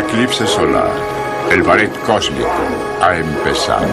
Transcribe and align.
eclipse 0.00 0.46
solar, 0.46 0.90
el 1.50 1.62
ballet 1.62 1.90
cósmico 2.06 2.48
ha 3.02 3.16
empezado. 3.16 3.86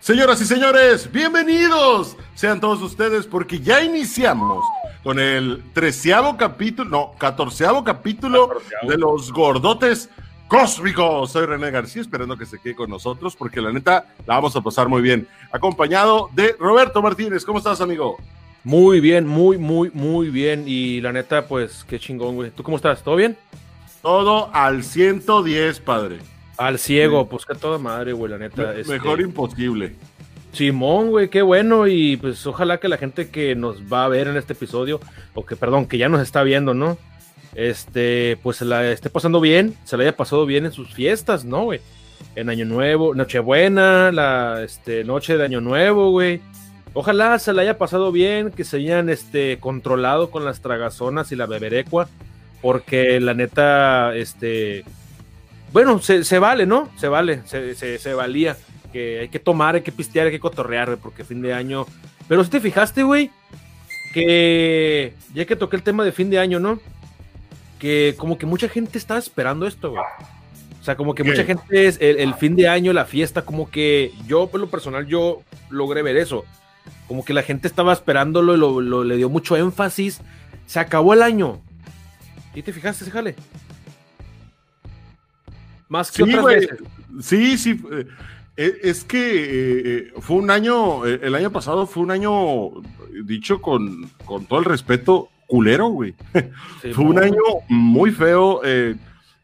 Señoras 0.00 0.40
y 0.40 0.46
señores, 0.46 1.12
bienvenidos 1.12 2.16
sean 2.34 2.60
todos 2.60 2.80
ustedes 2.82 3.26
porque 3.26 3.60
ya 3.60 3.82
iniciamos 3.82 4.64
con 5.02 5.18
el 5.18 5.62
treceavo 5.72 6.36
capítulo, 6.36 6.90
no, 6.90 7.12
catorceavo 7.18 7.84
capítulo 7.84 8.50
de 8.86 8.96
los 8.98 9.32
gordotes 9.32 10.10
cósmicos. 10.48 11.32
Soy 11.32 11.46
René 11.46 11.70
García, 11.70 12.02
esperando 12.02 12.36
que 12.36 12.46
se 12.46 12.58
quede 12.58 12.74
con 12.74 12.90
nosotros 12.90 13.36
porque 13.36 13.60
la 13.60 13.72
neta 13.72 14.06
la 14.26 14.34
vamos 14.34 14.56
a 14.56 14.60
pasar 14.60 14.88
muy 14.88 15.02
bien. 15.02 15.28
Acompañado 15.52 16.28
de 16.34 16.54
Roberto 16.58 17.00
Martínez. 17.02 17.44
¿Cómo 17.44 17.58
estás, 17.58 17.80
amigo? 17.80 18.16
Muy 18.64 19.00
bien, 19.00 19.26
muy, 19.26 19.56
muy, 19.56 19.90
muy 19.94 20.30
bien. 20.30 20.64
Y 20.66 21.00
la 21.00 21.12
neta, 21.12 21.46
pues, 21.46 21.84
qué 21.88 21.98
chingón, 21.98 22.34
güey. 22.34 22.50
¿Tú 22.50 22.62
cómo 22.62 22.76
estás? 22.76 23.02
¿Todo 23.02 23.16
bien? 23.16 23.36
Todo 24.02 24.50
al 24.52 24.82
110, 24.84 25.80
padre. 25.80 26.18
Al 26.56 26.78
ciego, 26.78 27.28
pues 27.28 27.46
que 27.46 27.54
toda 27.54 27.78
madre, 27.78 28.12
güey, 28.12 28.32
la 28.32 28.38
neta. 28.38 28.74
Me- 28.76 28.84
Mejor 28.84 29.20
imposible. 29.20 29.94
Simón, 30.58 31.10
güey, 31.10 31.28
qué 31.28 31.40
bueno. 31.40 31.86
Y 31.86 32.16
pues 32.16 32.44
ojalá 32.44 32.78
que 32.78 32.88
la 32.88 32.96
gente 32.96 33.30
que 33.30 33.54
nos 33.54 33.80
va 33.82 34.04
a 34.04 34.08
ver 34.08 34.26
en 34.26 34.36
este 34.36 34.54
episodio, 34.54 34.98
o 35.34 35.46
que, 35.46 35.54
perdón, 35.54 35.86
que 35.86 35.98
ya 35.98 36.08
nos 36.08 36.20
está 36.20 36.42
viendo, 36.42 36.74
¿no? 36.74 36.98
Este, 37.54 38.36
pues 38.42 38.56
se 38.56 38.64
la 38.64 38.90
esté 38.90 39.08
pasando 39.08 39.40
bien, 39.40 39.76
se 39.84 39.96
la 39.96 40.02
haya 40.02 40.16
pasado 40.16 40.46
bien 40.46 40.66
en 40.66 40.72
sus 40.72 40.92
fiestas, 40.92 41.44
¿no, 41.44 41.62
güey? 41.62 41.80
En 42.34 42.50
Año 42.50 42.64
Nuevo, 42.64 43.14
Nochebuena, 43.14 44.10
la 44.10 44.64
este, 44.64 45.04
noche 45.04 45.36
de 45.36 45.44
Año 45.44 45.60
Nuevo, 45.60 46.10
güey. 46.10 46.40
Ojalá 46.92 47.38
se 47.38 47.52
la 47.52 47.62
haya 47.62 47.78
pasado 47.78 48.10
bien, 48.10 48.50
que 48.50 48.64
se 48.64 48.78
hayan 48.78 49.08
este, 49.10 49.58
controlado 49.60 50.32
con 50.32 50.44
las 50.44 50.60
tragazonas 50.60 51.30
y 51.30 51.36
la 51.36 51.46
beberecua, 51.46 52.08
porque 52.60 53.20
la 53.20 53.34
neta, 53.34 54.16
este, 54.16 54.84
bueno, 55.72 56.00
se, 56.00 56.38
vale, 56.40 56.66
¿no? 56.66 56.88
Se 56.96 57.06
vale, 57.06 57.42
se 57.46 58.14
valía. 58.14 58.56
Que 58.92 59.20
hay 59.20 59.28
que 59.28 59.38
tomar, 59.38 59.74
hay 59.74 59.82
que 59.82 59.92
pistear, 59.92 60.26
hay 60.26 60.32
que 60.32 60.40
cotorrear, 60.40 60.86
güey, 60.88 60.98
porque 60.98 61.24
fin 61.24 61.42
de 61.42 61.52
año. 61.52 61.86
Pero 62.26 62.42
si 62.44 62.50
te 62.50 62.60
fijaste, 62.60 63.02
güey, 63.02 63.30
que 64.14 65.14
ya 65.34 65.44
que 65.44 65.56
toqué 65.56 65.76
el 65.76 65.82
tema 65.82 66.04
de 66.04 66.12
fin 66.12 66.30
de 66.30 66.38
año, 66.38 66.58
¿no? 66.60 66.80
Que 67.78 68.14
como 68.18 68.38
que 68.38 68.46
mucha 68.46 68.68
gente 68.68 68.98
estaba 68.98 69.20
esperando 69.20 69.66
esto, 69.66 69.90
güey. 69.90 70.02
O 70.80 70.84
sea, 70.84 70.96
como 70.96 71.14
que 71.14 71.22
¿Qué? 71.22 71.28
mucha 71.30 71.44
gente 71.44 71.86
es 71.86 71.98
el, 72.00 72.18
el 72.18 72.34
fin 72.34 72.56
de 72.56 72.66
año, 72.68 72.92
la 72.92 73.04
fiesta, 73.04 73.42
como 73.42 73.70
que 73.70 74.12
yo, 74.26 74.46
por 74.48 74.60
lo 74.60 74.68
personal, 74.70 75.06
yo 75.06 75.42
logré 75.70 76.02
ver 76.02 76.16
eso. 76.16 76.44
Como 77.06 77.24
que 77.24 77.34
la 77.34 77.42
gente 77.42 77.68
estaba 77.68 77.92
esperándolo 77.92 78.54
y 78.54 78.58
lo, 78.58 78.80
lo- 78.80 79.04
le 79.04 79.16
dio 79.16 79.28
mucho 79.28 79.56
énfasis. 79.56 80.20
Se 80.66 80.80
acabó 80.80 81.12
el 81.14 81.22
año. 81.22 81.60
¿Y 82.54 82.62
te 82.62 82.72
fijaste, 82.72 83.10
jale? 83.10 83.34
Más 85.88 86.10
que 86.10 86.24
Sí, 86.24 86.30
otras 86.34 86.44
veces. 86.44 86.78
Sí, 87.22 87.58
sí. 87.58 87.80
Eh, 88.58 88.78
Es 88.82 89.04
que 89.04 89.18
eh, 89.18 89.82
eh, 89.84 90.12
fue 90.20 90.36
un 90.36 90.50
año, 90.50 91.06
el 91.06 91.34
año 91.34 91.50
pasado 91.50 91.86
fue 91.86 92.02
un 92.02 92.10
año, 92.10 92.82
dicho 93.24 93.62
con, 93.62 94.10
con 94.26 94.44
todo 94.44 94.58
el 94.58 94.66
respeto, 94.66 95.30
culero, 95.48 95.88
güey. 95.88 96.14
Sí, 96.82 96.92
Fue 96.92 97.04
un 97.04 97.18
año 97.18 97.42
muy 97.68 98.12
feo 98.12 98.60
eh, 98.64 98.94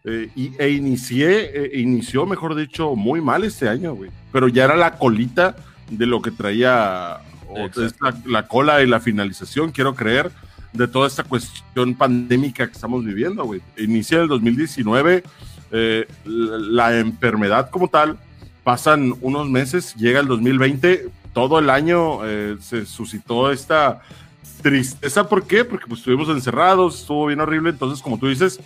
eh, 0.05 0.29
y, 0.37 0.53
e 0.59 0.71
inicié, 0.71 1.71
inició, 1.75 2.27
mejor 2.27 2.55
dicho, 2.55 2.95
muy 2.95 3.21
mal 3.21 3.43
este 3.43 3.69
año, 3.69 3.95
güey. 3.95 4.11
Pero 4.31 4.47
ya 4.47 4.65
era 4.65 4.77
la 4.77 4.99
colita 4.99 5.57
de 5.91 6.07
lo 6.07 6.23
que 6.23 6.31
traía 6.31 7.21
la, 7.55 8.15
la 8.27 8.47
cola 8.47 8.83
y 8.83 8.87
la 8.87 9.01
finalización, 9.01 9.73
quiero 9.73 9.95
creer, 9.95 10.31
de 10.73 10.89
toda 10.89 11.07
esta 11.07 11.25
cuestión 11.25 11.95
pandémica 11.95 12.67
que 12.67 12.73
estamos 12.73 13.05
viviendo, 13.05 13.45
güey. 13.45 13.63
Inicia 13.79 14.21
el 14.21 14.29
2019, 14.29 15.25
eh, 15.73 16.07
la, 16.25 16.59
la 16.91 16.99
enfermedad 16.99 17.71
como 17.71 17.89
tal, 17.89 18.19
pasan 18.65 19.15
unos 19.21 19.49
meses, 19.49 19.95
llega 19.95 20.21
el 20.21 20.27
2020, 20.27 21.09
todo 21.33 21.59
el 21.59 21.69
año 21.69 22.27
eh, 22.27 22.57
se 22.61 22.87
suscitó 22.87 23.53
esta 23.53 24.01
tristeza. 24.63 25.29
¿Por 25.29 25.47
qué? 25.47 25.65
Porque 25.65 25.87
pues, 25.87 26.01
estuvimos 26.01 26.29
encerrados, 26.31 27.01
estuvo 27.01 27.27
bien 27.27 27.41
horrible. 27.41 27.71
Entonces, 27.71 28.03
como 28.03 28.19
tú 28.19 28.29
dices, 28.29 28.59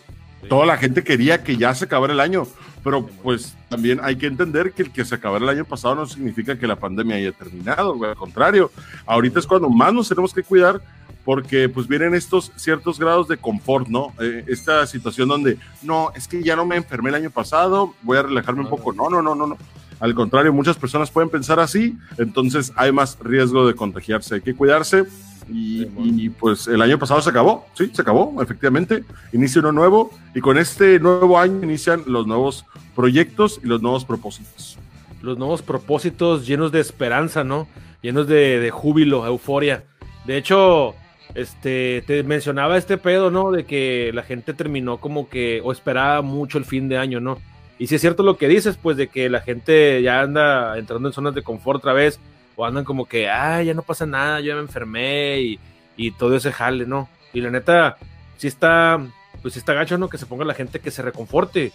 toda 0.49 0.65
la 0.65 0.77
gente 0.77 1.03
quería 1.03 1.43
que 1.43 1.57
ya 1.57 1.75
se 1.75 1.87
acabara 1.87 2.13
el 2.13 2.21
año. 2.21 2.47
Pero 2.85 3.07
pues 3.25 3.57
también 3.69 3.99
hay 4.03 4.15
que 4.17 4.27
entender 4.27 4.73
que 4.73 4.83
el 4.83 4.93
que 4.93 5.05
se 5.05 5.17
acabara 5.17 5.45
el 5.45 5.51
año 5.51 5.65
pasado 5.65 5.97
no 5.97 6.07
significa 6.07 6.57
que 6.57 6.67
la 6.67 6.77
pandemia 6.77 7.17
haya 7.17 7.33
terminado, 7.33 7.97
güey. 7.97 8.11
Al 8.11 8.17
contrario, 8.17 8.71
ahorita 9.05 9.41
es 9.41 9.47
cuando 9.47 9.69
más 9.69 9.93
nos 9.93 10.09
tenemos 10.09 10.33
que 10.33 10.45
cuidar 10.45 10.81
porque 11.29 11.69
pues 11.69 11.87
vienen 11.87 12.15
estos 12.15 12.51
ciertos 12.57 12.99
grados 12.99 13.29
de 13.29 13.37
confort, 13.37 13.87
¿no? 13.87 14.15
Eh, 14.19 14.47
esta 14.47 14.87
situación 14.87 15.29
donde, 15.29 15.59
no, 15.83 16.11
es 16.17 16.27
que 16.27 16.43
ya 16.43 16.57
no 16.57 16.65
me 16.65 16.77
enfermé 16.77 17.11
el 17.11 17.17
año 17.17 17.31
pasado, 17.31 17.93
voy 18.01 18.17
a 18.17 18.23
relajarme 18.23 18.63
un 18.63 18.71
poco. 18.71 18.95
No, 18.95 19.11
no, 19.11 19.21
no, 19.21 19.35
no, 19.35 19.47
no. 19.47 19.59
Al 20.01 20.15
contrario, 20.15 20.55
muchas 20.55 20.79
personas 20.79 21.11
pueden 21.11 21.29
pensar 21.29 21.61
así, 21.61 21.99
entonces 22.17 22.73
hay 22.77 22.93
más 22.93 23.19
riesgo 23.21 23.67
de 23.67 23.75
contagiarse. 23.75 24.37
Hay 24.37 24.41
que 24.41 24.55
cuidarse. 24.55 25.05
Y, 25.53 25.87
y, 25.99 26.31
pues 26.31 26.67
el 26.67 26.81
año 26.81 26.99
pasado 26.99 27.21
se 27.21 27.29
acabó, 27.29 27.67
sí, 27.75 27.91
se 27.93 28.01
acabó, 28.01 28.43
efectivamente. 28.43 29.05
Inicia 29.35 29.61
uno 29.61 29.73
nuevo 29.73 30.11
y 30.35 30.41
con 30.41 30.57
este 30.57 30.99
nuevo 30.99 31.39
año 31.39 31.63
inician 31.63 32.05
los 32.07 32.27
nuevos 32.27 32.65
proyectos 32.97 33.61
y 33.63 33.67
los 33.67 33.83
nuevos 33.83 34.07
propósitos. 34.07 34.79
los 35.21 35.37
nuevos 35.37 35.61
propósitos 35.61 36.47
llenos 36.47 36.73
de 36.73 36.81
esperanza, 36.81 37.45
¿no? 37.45 37.69
Llenos 38.01 38.27
de, 38.29 38.61
de 38.61 38.71
júbilo, 38.71 39.27
euforia. 39.27 39.85
De 40.25 40.39
hecho, 40.39 40.95
este, 41.35 42.03
te 42.07 42.23
mencionaba 42.23 42.77
este 42.77 42.99
pedo, 42.99 43.31
¿no? 43.31 43.51
De 43.51 43.65
que 43.65 44.11
la 44.15 44.23
gente 44.23 44.55
terminó 44.55 44.99
como 44.99 45.29
que, 45.29 45.61
o 45.63 45.73
esperaba 45.73 46.23
mucho 46.23 46.59
el 46.59 46.65
fin 46.65 46.89
de 46.89 46.99
año, 46.99 47.21
¿no? 47.21 47.39
Y 47.79 47.87
si 47.87 47.95
es 47.95 48.01
cierto 48.01 48.23
lo 48.23 48.37
que 48.37 48.49
dices, 48.49 48.77
pues 48.77 48.97
de 48.97 49.09
que 49.09 49.29
la 49.29 49.41
gente 49.41 50.03
ya 50.03 50.21
anda 50.21 50.77
entrando 50.79 51.09
en 51.09 51.13
zonas 51.13 51.35
de 51.35 51.43
confort 51.43 51.79
otra 51.79 51.93
vez, 51.93 52.19
o 52.57 52.65
andan 52.67 52.85
como 52.85 53.07
que, 53.07 53.29
ah, 53.29 53.63
ya 53.63 53.73
no 53.75 53.83
pasa 53.83 54.05
nada, 54.05 54.41
yo 54.41 54.49
ya 54.49 54.55
me 54.57 54.63
enfermé, 54.63 55.41
y, 55.41 55.61
y 55.97 56.11
todo 56.11 56.37
ese 56.37 56.51
jale, 56.51 56.87
¿no? 56.87 57.09
Y 57.33 57.41
la 57.41 57.51
neta, 57.51 57.97
sí 58.37 58.49
está, 58.49 59.01
pues 59.43 59.55
sí 59.55 59.61
está 59.61 59.75
gacho, 59.75 59.99
¿no? 59.99 60.09
Que 60.09 60.19
se 60.19 60.27
ponga 60.27 60.45
la 60.45 60.55
gente 60.55 60.81
que 60.81 60.91
se 60.91 61.03
reconforte. 61.03 61.73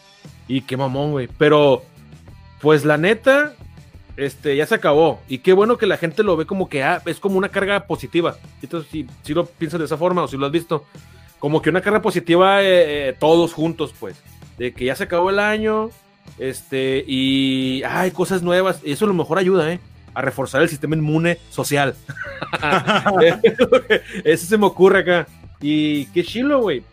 Y 0.47 0.62
qué 0.62 0.75
mamón, 0.75 1.12
güey. 1.12 1.30
Pero, 1.38 1.84
pues 2.59 2.84
la 2.84 2.97
neta, 2.97 3.53
este, 4.18 4.56
ya 4.56 4.66
se 4.66 4.75
acabó. 4.75 5.22
Y 5.28 5.40
qué 5.40 5.53
bueno 5.53 5.78
que 5.78 5.85
la 5.85 5.97
gente 5.97 6.24
lo 6.24 6.38
ve 6.38 6.46
como 6.46 6.69
que 6.69 6.84
ah, 6.84 7.01
es 7.06 7.19
como 7.19 7.38
una 7.38 7.50
carga 7.50 7.85
positiva. 7.88 8.38
Entonces, 8.62 8.90
si, 8.91 9.07
si 9.24 9.34
lo 9.34 9.46
piensas 9.46 9.79
de 9.79 9.85
esa 9.85 9.97
forma 9.97 10.24
o 10.24 10.28
si 10.28 10.38
lo 10.38 10.46
has 10.46 10.51
visto, 10.51 10.85
como 11.40 11.62
que 11.62 11.69
una 11.69 11.81
carga 11.81 12.01
positiva 12.01 12.62
eh, 12.62 13.09
eh, 13.09 13.16
todos 13.19 13.53
juntos, 13.53 13.94
pues. 14.00 14.16
De 14.57 14.73
que 14.73 14.85
ya 14.85 14.96
se 14.96 15.06
acabó 15.06 15.29
el 15.29 15.40
año, 15.40 15.90
este, 16.38 17.03
y 17.07 17.84
hay 17.84 18.12
cosas 18.12 18.44
nuevas. 18.44 18.79
Y 18.84 18.91
eso 18.91 19.06
a 19.06 19.07
lo 19.07 19.13
mejor 19.13 19.38
ayuda, 19.38 19.72
¿eh? 19.72 19.79
A 20.13 20.22
reforzar 20.22 20.62
el 20.62 20.69
sistema 20.69 20.96
inmune 20.96 21.40
social. 21.50 21.96
eso 24.23 24.46
se 24.46 24.57
me 24.57 24.66
ocurre 24.66 25.00
acá. 25.00 25.28
Y 25.59 26.06
qué 26.07 26.23
chilo, 26.23 26.62
güey. 26.62 26.84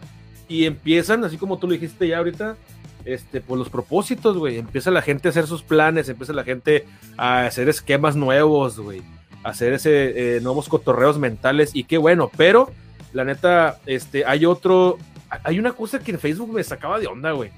Y 0.48 0.64
empiezan, 0.64 1.22
así 1.25 1.36
como 1.36 1.59
tú 1.59 1.66
lo 1.66 1.75
dijiste 1.75 2.09
ya 2.09 2.19
ahorita, 2.19 2.56
este, 3.04 3.40
pues 3.40 3.58
los 3.58 3.68
propósitos, 3.68 4.36
güey. 4.36 4.58
Empieza 4.58 4.90
la 4.90 5.02
gente 5.02 5.28
a 5.28 5.30
hacer 5.30 5.46
sus 5.46 5.62
planes, 5.62 6.08
empieza 6.08 6.32
la 6.32 6.44
gente 6.44 6.86
a 7.16 7.46
hacer 7.46 7.68
esquemas 7.68 8.16
nuevos, 8.16 8.78
güey. 8.78 9.02
Hacer 9.42 9.72
ese 9.72 10.36
eh, 10.36 10.40
nuevos 10.40 10.68
cotorreos 10.68 11.18
mentales. 11.18 11.70
Y 11.74 11.84
qué 11.84 11.98
bueno, 11.98 12.30
pero 12.36 12.70
la 13.12 13.24
neta, 13.24 13.78
este, 13.86 14.24
hay 14.24 14.44
otro. 14.44 14.98
Hay 15.44 15.58
una 15.58 15.72
cosa 15.72 16.00
que 16.00 16.10
en 16.12 16.18
Facebook 16.18 16.52
me 16.52 16.64
sacaba 16.64 16.98
de 16.98 17.06
onda, 17.06 17.32
güey. 17.32 17.50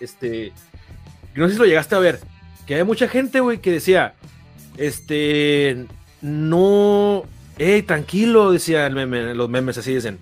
Este. 0.00 0.52
No 1.34 1.46
sé 1.46 1.54
si 1.54 1.58
lo 1.58 1.66
llegaste 1.66 1.94
a 1.94 2.00
ver. 2.00 2.20
Que 2.66 2.76
hay 2.76 2.84
mucha 2.84 3.08
gente, 3.08 3.40
güey, 3.40 3.58
que 3.58 3.72
decía. 3.72 4.14
Este. 4.76 5.86
No. 6.20 7.24
Ey, 7.58 7.82
tranquilo, 7.82 8.52
decía 8.52 8.86
el 8.86 8.94
meme, 8.94 9.34
los 9.34 9.48
memes 9.48 9.78
así 9.78 9.94
dicen. 9.94 10.18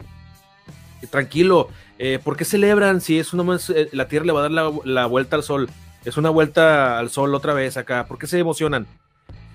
Tranquilo, 1.11 1.69
eh, 2.07 2.19
¿por 2.23 2.37
qué 2.37 2.45
celebran 2.45 3.01
si 3.01 3.19
es 3.19 3.33
una 3.33 3.43
más, 3.45 3.71
eh, 3.71 3.89
la 3.93 4.09
Tierra 4.09 4.27
le 4.27 4.33
va 4.33 4.41
a 4.41 4.43
dar 4.43 4.51
la, 4.51 4.71
la 4.85 5.07
vuelta 5.07 5.37
al 5.37 5.43
Sol? 5.43 5.71
Es 6.05 6.17
una 6.19 6.29
vuelta 6.31 6.99
al 6.99 7.09
Sol 7.09 7.35
otra 7.35 7.55
vez 7.55 7.77
acá. 7.79 8.05
¿Por 8.07 8.19
qué 8.19 8.27
se 8.27 8.39
emocionan? 8.39 8.87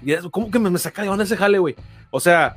Y 0.03 0.13
es- 0.13 0.25
¿Cómo 0.31 0.49
que 0.49 0.57
me, 0.59 0.69
me 0.69 0.79
saca 0.79 1.03
de 1.03 1.09
onda 1.09 1.23
ese 1.25 1.37
jale, 1.37 1.59
güey? 1.59 1.75
O 2.09 2.19
sea, 2.19 2.55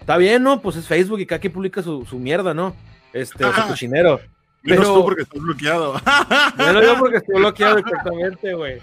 está 0.00 0.16
bien, 0.16 0.42
¿no? 0.42 0.60
Pues 0.60 0.74
es 0.76 0.86
Facebook 0.88 1.20
y 1.20 1.26
cada 1.26 1.40
quien 1.40 1.52
publica 1.52 1.82
su, 1.82 2.04
su 2.04 2.18
mierda, 2.18 2.52
¿no? 2.52 2.74
Este, 3.12 3.44
o 3.44 3.52
su 3.52 3.62
cochinero. 3.68 4.20
Pero- 4.64 4.82
tú 4.94 5.04
porque 5.04 5.22
estás 5.22 5.40
bloqueado. 5.40 5.94
Yo 6.82 6.98
porque 6.98 7.18
estoy 7.18 7.36
bloqueado 7.36 7.78
exactamente, 7.78 8.54
güey. 8.54 8.78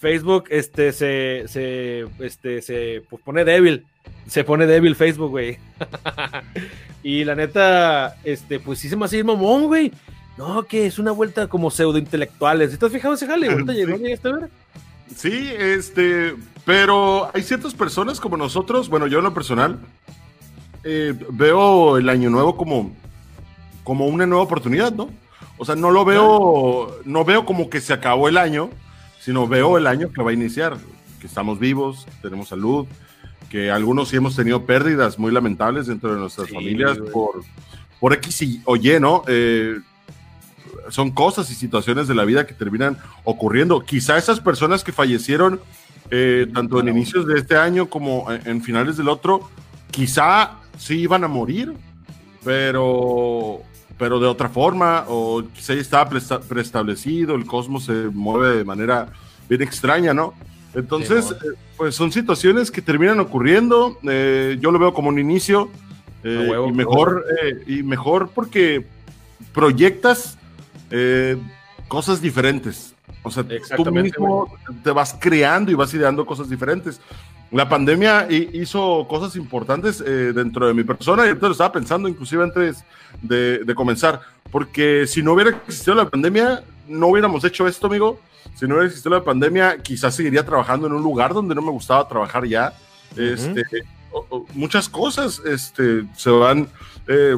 Facebook, 0.00 0.44
este, 0.50 0.92
se, 0.92 1.44
se, 1.46 2.06
este, 2.18 2.62
se 2.62 3.02
pues, 3.08 3.22
pone 3.22 3.44
débil. 3.44 3.86
Se 4.26 4.44
pone 4.44 4.66
débil 4.66 4.96
Facebook, 4.96 5.30
güey. 5.30 5.58
y 7.02 7.24
la 7.24 7.34
neta, 7.34 8.16
este, 8.24 8.60
pues 8.60 8.78
sí 8.78 8.88
se 8.88 8.96
me 8.96 9.04
hace 9.04 9.18
ir 9.18 9.24
mamón, 9.24 9.66
güey. 9.66 9.92
no, 10.38 10.62
que 10.64 10.86
es 10.86 10.98
una 10.98 11.12
vuelta 11.12 11.48
como 11.48 11.70
pseudo 11.70 11.98
intelectuales. 11.98 12.72
¿Estás 12.72 12.92
fijado 12.92 13.14
ese 13.14 13.26
jale? 13.26 13.48
¿Ahorita 13.48 13.72
llegó, 13.72 13.96
llegaste 13.96 14.28
a 14.28 14.32
ver? 14.32 14.50
Sí, 15.14 15.50
este, 15.58 16.36
pero 16.64 17.30
hay 17.34 17.42
ciertas 17.42 17.74
personas 17.74 18.20
como 18.20 18.36
nosotros, 18.36 18.88
bueno, 18.88 19.06
yo 19.06 19.18
en 19.18 19.24
lo 19.24 19.34
personal, 19.34 19.80
eh, 20.84 21.14
veo 21.30 21.98
el 21.98 22.08
año 22.08 22.30
nuevo 22.30 22.56
como, 22.56 22.94
como 23.84 24.06
una 24.06 24.26
nueva 24.26 24.44
oportunidad, 24.44 24.92
¿no? 24.92 25.10
O 25.58 25.64
sea, 25.64 25.74
no 25.74 25.90
lo 25.90 26.04
veo, 26.04 27.00
no 27.04 27.24
veo 27.24 27.44
como 27.44 27.68
que 27.68 27.80
se 27.80 27.92
acabó 27.92 28.28
el 28.28 28.38
año, 28.38 28.70
sino 29.20 29.46
veo 29.46 29.76
el 29.76 29.86
año 29.86 30.10
que 30.10 30.22
va 30.22 30.30
a 30.30 30.34
iniciar, 30.34 30.78
que 31.20 31.26
estamos 31.26 31.58
vivos, 31.58 32.06
tenemos 32.22 32.48
salud, 32.48 32.86
que 33.50 33.70
algunos 33.70 34.08
sí 34.08 34.16
hemos 34.16 34.36
tenido 34.36 34.64
pérdidas 34.64 35.18
muy 35.18 35.32
lamentables 35.32 35.88
dentro 35.88 36.14
de 36.14 36.20
nuestras 36.20 36.48
familias 36.48 36.96
por, 37.12 37.42
por 37.98 38.14
X 38.14 38.42
y, 38.42 38.62
o 38.64 38.76
Y, 38.76 38.98
¿no? 39.00 39.24
Eh, 39.26 39.78
son 40.88 41.10
cosas 41.10 41.50
y 41.50 41.54
situaciones 41.54 42.08
de 42.08 42.14
la 42.14 42.24
vida 42.24 42.46
que 42.46 42.54
terminan 42.54 42.96
ocurriendo. 43.24 43.80
Quizá 43.80 44.16
esas 44.16 44.40
personas 44.40 44.84
que 44.84 44.92
fallecieron 44.92 45.60
eh, 46.10 46.46
tanto 46.54 46.80
en 46.80 46.88
inicios 46.88 47.26
de 47.26 47.38
este 47.38 47.56
año 47.56 47.90
como 47.90 48.26
en, 48.30 48.62
finales 48.62 48.96
del 48.96 49.08
otro, 49.08 49.48
quizá 49.90 50.58
sí 50.78 51.00
iban 51.00 51.24
a 51.24 51.28
morir, 51.28 51.72
pero, 52.44 53.62
pero 53.98 54.20
de 54.20 54.26
otra 54.26 54.48
forma, 54.48 55.04
o 55.08 55.42
quizá 55.54 55.74
ya 55.74 55.80
estaba 55.80 56.08
preestablecido, 56.08 57.34
el 57.34 57.46
cosmos 57.46 57.84
se 57.84 58.08
mueve 58.12 58.58
de 58.58 58.64
manera 58.64 59.08
bien 59.48 59.62
extraña, 59.62 60.14
¿no? 60.14 60.34
Entonces, 60.74 61.32
eh, 61.32 61.56
pues 61.76 61.94
son 61.94 62.12
situaciones 62.12 62.70
que 62.70 62.82
terminan 62.82 63.20
ocurriendo. 63.20 63.98
Eh, 64.08 64.58
yo 64.60 64.70
lo 64.70 64.78
veo 64.78 64.94
como 64.94 65.08
un 65.08 65.18
inicio 65.18 65.70
y 66.22 66.72
mejor 66.72 67.24
y 67.66 67.82
mejor 67.82 68.30
porque 68.34 68.84
proyectas 69.52 70.36
cosas 71.88 72.20
diferentes. 72.20 72.94
O 73.22 73.30
sea, 73.30 73.44
tú 73.76 73.92
mismo 73.92 74.52
te 74.82 74.90
vas 74.90 75.16
creando 75.18 75.70
y 75.70 75.74
vas 75.74 75.92
ideando 75.92 76.24
cosas 76.24 76.48
diferentes. 76.48 77.00
La 77.50 77.68
pandemia 77.68 78.28
hizo 78.30 79.06
cosas 79.08 79.34
importantes 79.36 80.00
eh, 80.00 80.32
dentro 80.32 80.68
de 80.68 80.74
mi 80.74 80.84
persona 80.84 81.24
y 81.24 81.28
ahorita 81.28 81.46
lo 81.46 81.52
estaba 81.52 81.72
pensando 81.72 82.08
inclusive 82.08 82.44
antes 82.44 82.84
de, 83.20 83.64
de, 83.64 83.74
comenzar, 83.74 84.20
porque 84.52 85.06
si 85.08 85.20
no 85.20 85.32
hubiera 85.32 85.50
existido 85.50 85.96
la 85.96 86.08
pandemia, 86.08 86.62
no 86.86 87.08
hubiéramos 87.08 87.44
hecho 87.44 87.66
esto, 87.66 87.88
amigo. 87.88 88.20
Si 88.54 88.66
no 88.66 88.74
hubiera 88.74 88.86
existido 88.86 89.16
la 89.16 89.24
pandemia, 89.24 89.78
quizás 89.78 90.14
seguiría 90.14 90.44
trabajando 90.44 90.86
en 90.86 90.92
un 90.92 91.02
lugar 91.02 91.32
donde 91.32 91.54
no 91.54 91.62
me 91.62 91.70
gustaba 91.70 92.06
trabajar 92.06 92.46
ya. 92.46 92.72
este, 93.16 93.64
muchas 94.54 94.88
cosas 94.88 95.40
este, 95.44 96.04
se 96.16 96.30
van 96.30 96.68
eh, 97.06 97.36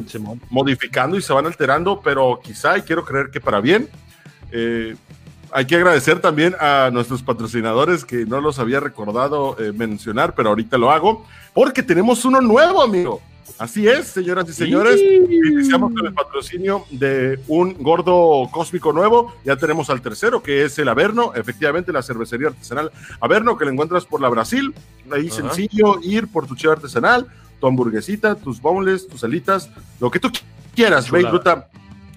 modificando 0.49 1.17
y 1.17 1.21
se 1.21 1.33
van 1.33 1.45
alterando, 1.45 2.01
pero 2.01 2.39
quizá, 2.43 2.77
y 2.77 2.81
quiero 2.81 3.05
creer 3.05 3.29
que 3.31 3.39
para 3.39 3.61
bien, 3.61 3.89
eh, 4.51 4.95
hay 5.51 5.65
que 5.65 5.75
agradecer 5.75 6.19
también 6.19 6.55
a 6.59 6.89
nuestros 6.91 7.21
patrocinadores 7.21 8.05
que 8.05 8.25
no 8.25 8.41
los 8.41 8.57
había 8.59 8.79
recordado 8.79 9.55
eh, 9.59 9.71
mencionar, 9.71 10.33
pero 10.35 10.49
ahorita 10.49 10.77
lo 10.77 10.91
hago, 10.91 11.25
porque 11.53 11.83
tenemos 11.83 12.25
uno 12.25 12.41
nuevo, 12.41 12.81
amigo. 12.81 13.21
Así 13.57 13.87
es, 13.87 14.07
señoras 14.07 14.49
y 14.49 14.53
señores. 14.53 14.99
Iniciamos 15.01 15.93
con 15.93 16.05
el 16.05 16.13
patrocinio 16.13 16.85
de 16.89 17.39
un 17.47 17.75
gordo 17.81 18.49
cósmico 18.51 18.91
nuevo. 18.93 19.33
Ya 19.45 19.55
tenemos 19.55 19.89
al 19.89 20.01
tercero, 20.01 20.41
que 20.41 20.63
es 20.65 20.77
el 20.79 20.87
Averno, 20.87 21.33
efectivamente 21.35 21.91
la 21.91 22.01
cervecería 22.01 22.47
artesanal 22.47 22.91
Averno, 23.19 23.57
que 23.57 23.65
la 23.65 23.71
encuentras 23.71 24.05
por 24.05 24.21
la 24.21 24.29
Brasil. 24.29 24.73
Ahí 25.11 25.29
sencillo 25.29 25.99
ir 26.01 26.27
por 26.27 26.47
tu 26.47 26.55
cheve 26.55 26.73
artesanal, 26.73 27.27
tu 27.59 27.67
hamburguesita, 27.67 28.35
tus 28.35 28.61
boneless, 28.61 29.07
tus 29.07 29.23
alitas, 29.23 29.69
lo 29.99 30.09
que 30.09 30.19
tú 30.19 30.31
quieras. 30.75 31.09
Ve 31.11 31.19
disfruta 31.19 31.69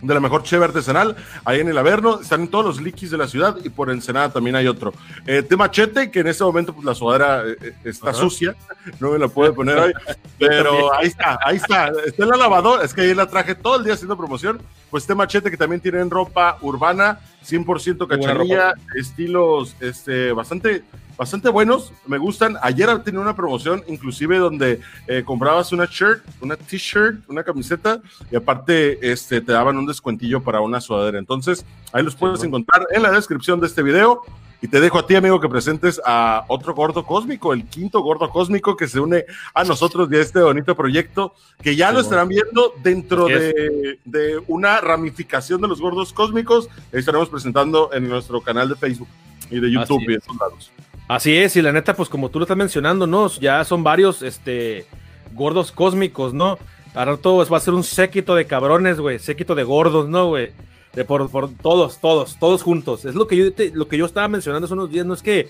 de 0.07 0.15
la 0.15 0.21
mejor 0.21 0.43
cheve 0.43 0.65
artesanal, 0.65 1.17
ahí 1.45 1.61
en 1.61 1.69
el 1.69 1.79
Averno, 1.79 2.21
están 2.21 2.43
en 2.43 2.49
todos 2.49 2.65
los 2.65 2.81
liquis 2.81 3.11
de 3.11 3.19
la 3.19 3.27
ciudad 3.29 3.57
y 3.63 3.69
por 3.69 3.91
Ensenada 3.91 4.33
también 4.33 4.57
hay 4.57 4.67
otro. 4.67 4.93
Eh, 5.27 5.47
Machete, 5.57 6.11
que 6.11 6.21
en 6.21 6.29
este 6.29 6.45
momento 6.45 6.75
pues 6.75 6.85
la 6.85 6.95
sudadera 6.95 7.43
eh, 7.47 7.57
eh, 7.61 7.75
está 7.85 8.13
sucia, 8.13 8.55
no 9.01 9.11
me 9.11 9.19
la 9.19 9.29
puedo 9.29 9.55
poner 9.55 9.79
ahí, 9.79 9.93
pero 10.39 10.95
ahí 10.95 11.09
está, 11.09 11.39
ahí 11.45 11.57
está, 11.57 11.91
está 12.05 12.23
en 12.23 12.29
la 12.29 12.37
lavadora, 12.37 12.85
es 12.85 12.93
que 12.93 13.03
ahí 13.03 13.15
la 13.15 13.27
traje 13.27 13.55
todo 13.55 13.77
el 13.77 13.85
día 13.85 13.95
haciendo 13.95 14.17
promoción, 14.17 14.61
pues 14.91 15.07
Té 15.07 15.15
Machete 15.15 15.51
que 15.51 15.57
también 15.57 15.81
tienen 15.81 16.11
ropa 16.11 16.59
urbana, 16.61 17.21
100% 17.45 18.07
cacharilla, 18.07 18.75
estilos 18.95 19.77
este, 19.81 20.33
bastante 20.33 20.83
bastante 21.17 21.49
buenos, 21.49 21.93
me 22.07 22.19
gustan. 22.19 22.57
Ayer 22.63 22.87
tenía 23.03 23.21
una 23.21 23.35
promoción, 23.35 23.83
inclusive 23.89 24.39
donde 24.39 24.81
eh, 25.07 25.23
comprabas 25.25 25.73
una 25.73 25.87
shirt, 25.87 26.23
una 26.41 26.57
t-shirt, 26.57 27.29
una 27.29 27.43
camiseta 27.43 28.01
y 28.31 28.37
aparte 28.37 29.11
este, 29.11 29.41
te 29.41 29.53
daban 29.53 29.77
un 29.77 29.87
descuentillo 29.87 30.43
para 30.43 30.61
una 30.61 30.81
sudadera. 30.81 31.19
Entonces, 31.19 31.65
ahí 31.93 32.03
los 32.03 32.15
puedes 32.15 32.43
encontrar 32.43 32.87
en 32.91 33.03
la 33.03 33.11
descripción 33.11 33.61
de 33.61 33.67
este 33.67 33.83
video. 33.83 34.23
Y 34.63 34.69
te 34.69 34.81
dejo 34.81 34.99
a 34.99 35.07
ti, 35.07 35.15
amigo, 35.15 35.39
que 35.39 35.51
presentes 35.51 36.01
a 36.05 36.45
otro 36.49 36.75
gordo 36.75 37.05
cósmico, 37.05 37.53
el 37.53 37.67
quinto 37.67 38.01
gordo 38.01 38.31
cósmico 38.31 38.75
que 38.75 38.89
se 38.89 38.99
une 38.99 39.27
a 39.53 39.65
nosotros 39.65 40.09
de 40.09 40.23
este 40.23 40.41
bonito 40.41 40.75
proyecto, 40.75 41.35
que 41.63 41.77
ya 41.77 41.93
lo 41.93 42.01
estarán 42.01 42.29
viendo 42.29 42.73
dentro 42.83 43.27
de, 43.27 43.99
de, 44.07 44.43
una 44.49 44.81
ramificación 44.81 45.61
de 45.61 45.69
los 45.69 45.79
gordos 45.79 46.11
cósmicos. 46.15 46.71
Estaremos 46.91 47.29
presentando 47.29 47.93
en 47.93 48.09
nuestro 48.09 48.41
canal 48.41 48.71
de 48.71 48.77
Facebook 48.77 49.09
y 49.51 49.61
de 49.61 49.71
YouTube 49.71 50.03
y 50.05 50.15
de 50.15 50.21
todos 50.21 50.39
lados. 50.39 50.73
Así 51.09 51.37
es, 51.37 51.55
y 51.55 51.63
la 51.63 51.73
neta, 51.73 51.95
pues 51.95 52.09
como 52.09 52.31
tú 52.31 52.41
lo 52.41 52.45
estás 52.45 52.57
mencionando, 52.57 53.07
¿no? 53.07 53.29
Ya 53.39 53.65
son 53.65 53.85
varios, 53.85 54.23
este, 54.23 54.87
gordos 55.33 55.71
cósmicos, 55.71 56.35
¿no? 56.35 56.59
Ahora 56.95 57.17
todo 57.17 57.47
va 57.49 57.57
a 57.57 57.61
ser 57.61 57.75
un 57.75 57.85
séquito 57.85 58.35
de 58.35 58.47
cabrones, 58.47 58.99
güey, 58.99 59.19
séquito 59.19 59.55
de 59.55 59.63
gordos, 59.63 60.09
¿no, 60.09 60.29
güey? 60.29 60.51
De 60.95 61.05
por, 61.05 61.31
todos, 61.63 62.01
todos, 62.01 62.39
todos 62.39 62.63
juntos. 62.63 63.05
Es 63.05 63.15
lo 63.15 63.27
que 63.27 63.37
yo, 63.37 63.45
lo 63.75 63.87
que 63.87 63.99
yo 63.99 64.07
estaba 64.07 64.27
mencionando 64.29 64.65
hace 64.65 64.75
unos 64.75 64.91
días, 64.91 65.07
no 65.07 65.15
es 65.15 65.23
que 65.23 65.49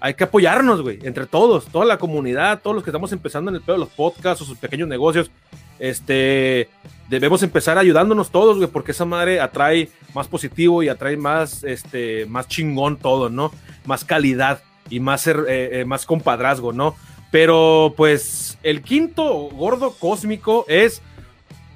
hay 0.00 0.14
que 0.14 0.24
apoyarnos, 0.24 0.82
güey, 0.82 0.98
entre 1.02 1.26
todos, 1.26 1.66
toda 1.66 1.84
la 1.84 1.98
comunidad, 1.98 2.60
todos 2.60 2.74
los 2.74 2.82
que 2.82 2.90
estamos 2.90 3.12
empezando 3.12 3.50
en 3.50 3.56
el 3.56 3.62
pedo 3.62 3.74
de 3.74 3.80
los 3.80 3.90
podcasts 3.90 4.42
o 4.42 4.44
sus 4.44 4.58
pequeños 4.58 4.88
negocios, 4.88 5.30
este, 5.78 6.68
debemos 7.08 7.42
empezar 7.44 7.78
ayudándonos 7.78 8.30
todos, 8.30 8.56
güey, 8.56 8.68
porque 8.68 8.92
esa 8.92 9.04
madre 9.04 9.40
atrae 9.40 9.90
más 10.14 10.26
positivo 10.26 10.82
y 10.82 10.88
atrae 10.88 11.16
más, 11.16 11.62
este, 11.62 12.26
más 12.26 12.48
chingón 12.48 12.96
todo, 12.96 13.28
¿no? 13.28 13.52
Más 13.84 14.04
calidad 14.04 14.62
y 14.90 15.00
más, 15.00 15.26
eh, 15.26 15.34
eh, 15.48 15.84
más 15.84 16.06
compadrazgo, 16.06 16.72
¿no? 16.72 16.96
Pero 17.30 17.94
pues 17.96 18.58
el 18.62 18.82
quinto 18.82 19.24
gordo 19.50 19.92
cósmico 19.98 20.64
es 20.68 21.02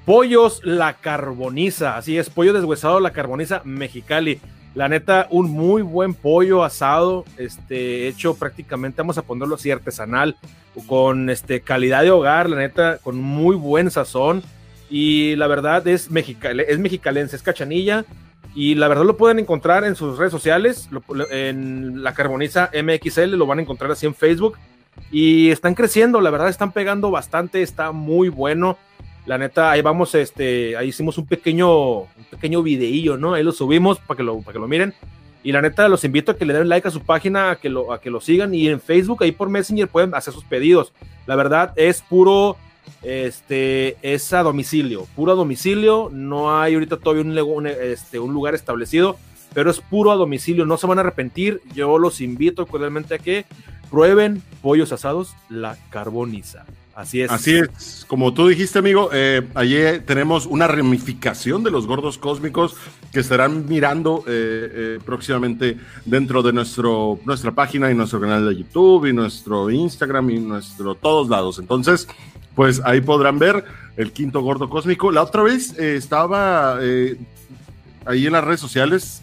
Pollos 0.05 0.61
La 0.63 0.95
Carboniza, 0.95 1.95
así 1.97 2.17
es, 2.17 2.29
pollo 2.29 2.53
deshuesado 2.53 2.99
La 2.99 3.11
Carboniza 3.11 3.61
Mexicali. 3.63 4.41
La 4.75 4.89
neta, 4.89 5.27
un 5.29 5.51
muy 5.51 5.83
buen 5.83 6.15
pollo 6.15 6.63
asado, 6.63 7.25
este, 7.37 8.07
hecho 8.07 8.33
prácticamente, 8.33 9.03
vamos 9.03 9.19
a 9.19 9.21
ponerlo 9.21 9.53
así, 9.53 9.69
artesanal, 9.69 10.35
con 10.87 11.29
este, 11.29 11.61
calidad 11.61 12.01
de 12.01 12.09
hogar, 12.09 12.49
la 12.49 12.57
neta, 12.57 12.97
con 12.97 13.17
muy 13.17 13.55
buen 13.55 13.91
sazón. 13.91 14.41
Y 14.89 15.35
la 15.35 15.45
verdad 15.45 15.87
es, 15.87 16.09
es 16.11 16.79
mexicalense, 16.79 17.35
es 17.35 17.43
cachanilla, 17.43 18.03
y 18.55 18.75
la 18.75 18.87
verdad 18.87 19.05
lo 19.05 19.17
pueden 19.17 19.39
encontrar 19.39 19.83
en 19.83 19.95
sus 19.95 20.17
redes 20.17 20.31
sociales, 20.31 20.89
en 21.31 22.03
la 22.03 22.13
Carboniza 22.13 22.69
MXL, 22.73 23.35
lo 23.35 23.47
van 23.47 23.59
a 23.59 23.61
encontrar 23.63 23.91
así 23.91 24.05
en 24.05 24.13
Facebook. 24.13 24.57
Y 25.11 25.49
están 25.49 25.73
creciendo, 25.73 26.21
la 26.21 26.29
verdad 26.29 26.49
están 26.49 26.71
pegando 26.71 27.09
bastante, 27.09 27.63
está 27.63 27.91
muy 27.91 28.29
bueno. 28.29 28.77
La 29.25 29.37
neta, 29.37 29.71
ahí 29.71 29.81
vamos, 29.81 30.13
este, 30.15 30.77
ahí 30.77 30.89
hicimos 30.89 31.17
un 31.17 31.25
pequeño, 31.25 32.01
un 32.01 32.25
pequeño 32.29 32.61
videillo, 32.61 33.17
¿no? 33.17 33.33
Ahí 33.33 33.43
lo 33.43 33.53
subimos 33.53 33.99
para 33.99 34.17
que 34.17 34.23
lo, 34.23 34.39
para 34.41 34.53
que 34.53 34.59
lo 34.59 34.67
miren. 34.67 34.93
Y 35.43 35.51
la 35.51 35.61
neta, 35.61 35.87
los 35.87 36.03
invito 36.03 36.31
a 36.31 36.37
que 36.37 36.45
le 36.45 36.53
den 36.53 36.69
like 36.69 36.87
a 36.87 36.91
su 36.91 37.01
página, 37.01 37.51
a 37.51 37.55
que 37.55 37.69
lo, 37.69 37.91
a 37.91 37.99
que 37.99 38.09
lo 38.09 38.21
sigan. 38.21 38.53
Y 38.53 38.67
en 38.67 38.79
Facebook, 38.79 39.23
ahí 39.23 39.31
por 39.31 39.49
Messenger, 39.49 39.87
pueden 39.87 40.13
hacer 40.13 40.33
sus 40.33 40.43
pedidos. 40.43 40.93
La 41.25 41.35
verdad, 41.35 41.73
es 41.75 42.01
puro 42.01 42.57
este, 43.01 43.97
es 44.01 44.31
a 44.33 44.43
domicilio, 44.43 45.07
puro 45.15 45.35
domicilio, 45.35 46.09
no 46.11 46.59
hay 46.59 46.73
ahorita 46.73 46.97
todavía 46.97 47.43
un, 47.43 47.67
este, 47.67 48.19
un 48.19 48.33
lugar 48.33 48.55
establecido, 48.55 49.17
pero 49.53 49.69
es 49.69 49.79
puro 49.81 50.11
a 50.11 50.15
domicilio, 50.15 50.65
no 50.65 50.77
se 50.77 50.87
van 50.87 50.97
a 50.97 51.01
arrepentir, 51.01 51.61
yo 51.73 51.97
los 51.97 52.21
invito 52.21 52.65
cordialmente 52.65 53.15
a 53.15 53.19
que 53.19 53.45
prueben 53.91 54.41
pollos 54.61 54.91
asados, 54.91 55.35
la 55.49 55.77
carboniza. 55.89 56.65
Así 56.95 57.21
es. 57.21 57.31
Así 57.31 57.55
es. 57.55 58.05
Como 58.07 58.33
tú 58.33 58.47
dijiste, 58.47 58.79
amigo, 58.79 59.09
eh, 59.11 59.41
allí 59.55 59.77
tenemos 60.05 60.45
una 60.45 60.67
ramificación 60.67 61.63
de 61.63 61.71
los 61.71 61.87
gordos 61.87 62.17
cósmicos 62.19 62.75
que 63.11 63.19
estarán 63.19 63.67
mirando 63.67 64.23
eh, 64.27 64.69
eh, 64.73 64.99
próximamente 65.03 65.77
dentro 66.05 66.43
de 66.43 66.53
nuestro, 66.53 67.19
nuestra 67.25 67.51
página 67.51 67.89
y 67.89 67.95
nuestro 67.95 68.21
canal 68.21 68.47
de 68.47 68.57
YouTube 68.57 69.07
y 69.07 69.13
nuestro 69.13 69.71
Instagram 69.71 70.29
y 70.29 70.39
nuestro 70.39 70.93
todos 70.95 71.29
lados. 71.29 71.57
Entonces, 71.57 72.07
pues 72.55 72.81
ahí 72.85 73.01
podrán 73.01 73.39
ver 73.39 73.65
el 73.97 74.11
quinto 74.11 74.41
gordo 74.41 74.69
cósmico. 74.69 75.11
La 75.11 75.23
otra 75.23 75.43
vez 75.43 75.77
eh, 75.77 75.95
estaba 75.95 76.77
eh, 76.81 77.17
ahí 78.05 78.25
en 78.25 78.33
las 78.33 78.43
redes 78.43 78.59
sociales, 78.59 79.21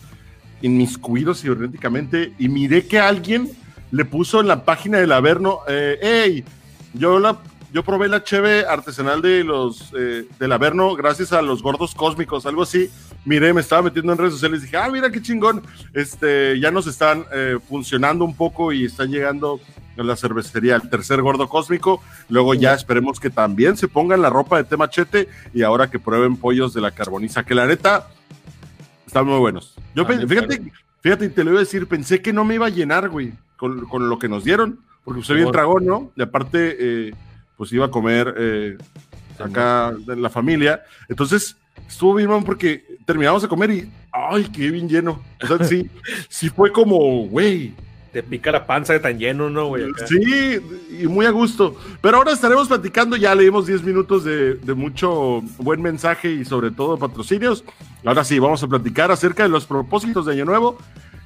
inmiscuido 0.62 1.34
cibernéticamente, 1.34 2.32
y 2.38 2.48
miré 2.48 2.86
que 2.86 2.98
alguien 2.98 3.50
le 3.90 4.04
puso 4.04 4.40
en 4.40 4.48
la 4.48 4.64
página 4.64 4.98
del 4.98 5.12
Averno, 5.12 5.60
eh, 5.68 5.98
hey, 6.00 6.44
yo, 6.94 7.18
la, 7.18 7.38
yo 7.72 7.82
probé 7.84 8.08
la 8.08 8.22
cheve 8.24 8.64
artesanal 8.66 9.22
de 9.22 9.44
los 9.44 9.90
del 9.92 10.52
Averno 10.52 10.94
gracias 10.96 11.32
a 11.32 11.42
los 11.42 11.62
gordos 11.62 11.94
cósmicos, 11.94 12.46
algo 12.46 12.62
así. 12.62 12.90
miré, 13.24 13.52
me 13.52 13.60
estaba 13.60 13.82
metiendo 13.82 14.12
en 14.12 14.18
redes 14.18 14.34
sociales 14.34 14.60
y 14.60 14.64
dije, 14.64 14.76
ah, 14.76 14.88
mira 14.90 15.10
qué 15.10 15.20
chingón, 15.20 15.62
este, 15.92 16.58
ya 16.58 16.70
nos 16.70 16.86
están 16.86 17.24
eh, 17.32 17.58
funcionando 17.68 18.24
un 18.24 18.34
poco 18.34 18.72
y 18.72 18.84
están 18.86 19.10
llegando 19.10 19.60
a 19.98 20.02
la 20.02 20.16
cervecería 20.16 20.76
el 20.76 20.88
tercer 20.88 21.20
gordo 21.20 21.46
cósmico. 21.48 22.02
Luego 22.30 22.54
ya 22.54 22.72
esperemos 22.72 23.20
que 23.20 23.28
también 23.28 23.76
se 23.76 23.86
pongan 23.88 24.22
la 24.22 24.30
ropa 24.30 24.56
de 24.56 24.64
té 24.64 24.76
machete 24.76 25.28
y 25.52 25.62
ahora 25.62 25.90
que 25.90 25.98
prueben 25.98 26.36
pollos 26.36 26.72
de 26.72 26.80
la 26.80 26.90
carboniza, 26.92 27.44
que 27.44 27.54
la 27.54 27.66
neta 27.66 28.08
están 29.06 29.26
muy 29.26 29.38
buenos. 29.38 29.74
Yo, 29.94 30.06
pe- 30.06 30.16
bien 30.16 30.28
fíjate, 30.28 30.72
fíjate, 31.02 31.28
te 31.28 31.44
lo 31.44 31.50
iba 31.50 31.58
a 31.60 31.64
decir, 31.64 31.86
pensé 31.86 32.22
que 32.22 32.32
no 32.32 32.44
me 32.44 32.54
iba 32.54 32.66
a 32.66 32.70
llenar, 32.70 33.10
güey, 33.10 33.32
con, 33.56 33.84
con 33.86 34.08
lo 34.08 34.18
que 34.18 34.28
nos 34.28 34.44
dieron, 34.44 34.78
porque 35.04 35.22
soy 35.22 35.36
bien 35.36 35.50
dragón, 35.52 35.84
¿no? 35.84 36.12
Y 36.16 36.22
aparte, 36.22 36.76
eh, 37.08 37.14
pues 37.60 37.70
iba 37.74 37.84
a 37.84 37.90
comer 37.90 38.34
eh, 38.38 38.78
acá 39.38 39.92
de 40.06 40.16
la 40.16 40.30
familia. 40.30 40.82
Entonces, 41.10 41.58
estuvo 41.86 42.14
bien, 42.14 42.30
man, 42.30 42.42
porque 42.42 42.82
terminamos 43.04 43.42
de 43.42 43.48
comer 43.48 43.70
y, 43.70 43.90
ay, 44.10 44.44
qué 44.44 44.70
bien 44.70 44.88
lleno. 44.88 45.22
O 45.42 45.46
sea, 45.46 45.66
sí, 45.66 45.90
sí 46.30 46.48
fue 46.48 46.72
como, 46.72 47.26
güey, 47.26 47.74
Te 48.14 48.22
pica 48.22 48.50
la 48.50 48.66
panza 48.66 48.94
de 48.94 49.00
tan 49.00 49.18
lleno, 49.18 49.50
¿no, 49.50 49.66
güey? 49.66 49.84
Sí, 50.06 50.58
y 51.02 51.06
muy 51.06 51.26
a 51.26 51.30
gusto. 51.32 51.76
Pero 52.00 52.16
ahora 52.16 52.32
estaremos 52.32 52.66
platicando, 52.66 53.14
ya 53.16 53.34
leímos 53.34 53.66
10 53.66 53.82
minutos 53.82 54.24
de, 54.24 54.54
de 54.54 54.72
mucho 54.72 55.42
buen 55.58 55.82
mensaje 55.82 56.32
y 56.32 56.46
sobre 56.46 56.70
todo 56.70 56.96
patrocinios. 56.96 57.62
Ahora 58.06 58.24
sí, 58.24 58.38
vamos 58.38 58.62
a 58.62 58.68
platicar 58.68 59.10
acerca 59.10 59.42
de 59.42 59.50
los 59.50 59.66
propósitos 59.66 60.24
de 60.24 60.32
Año 60.32 60.46
Nuevo, 60.46 60.78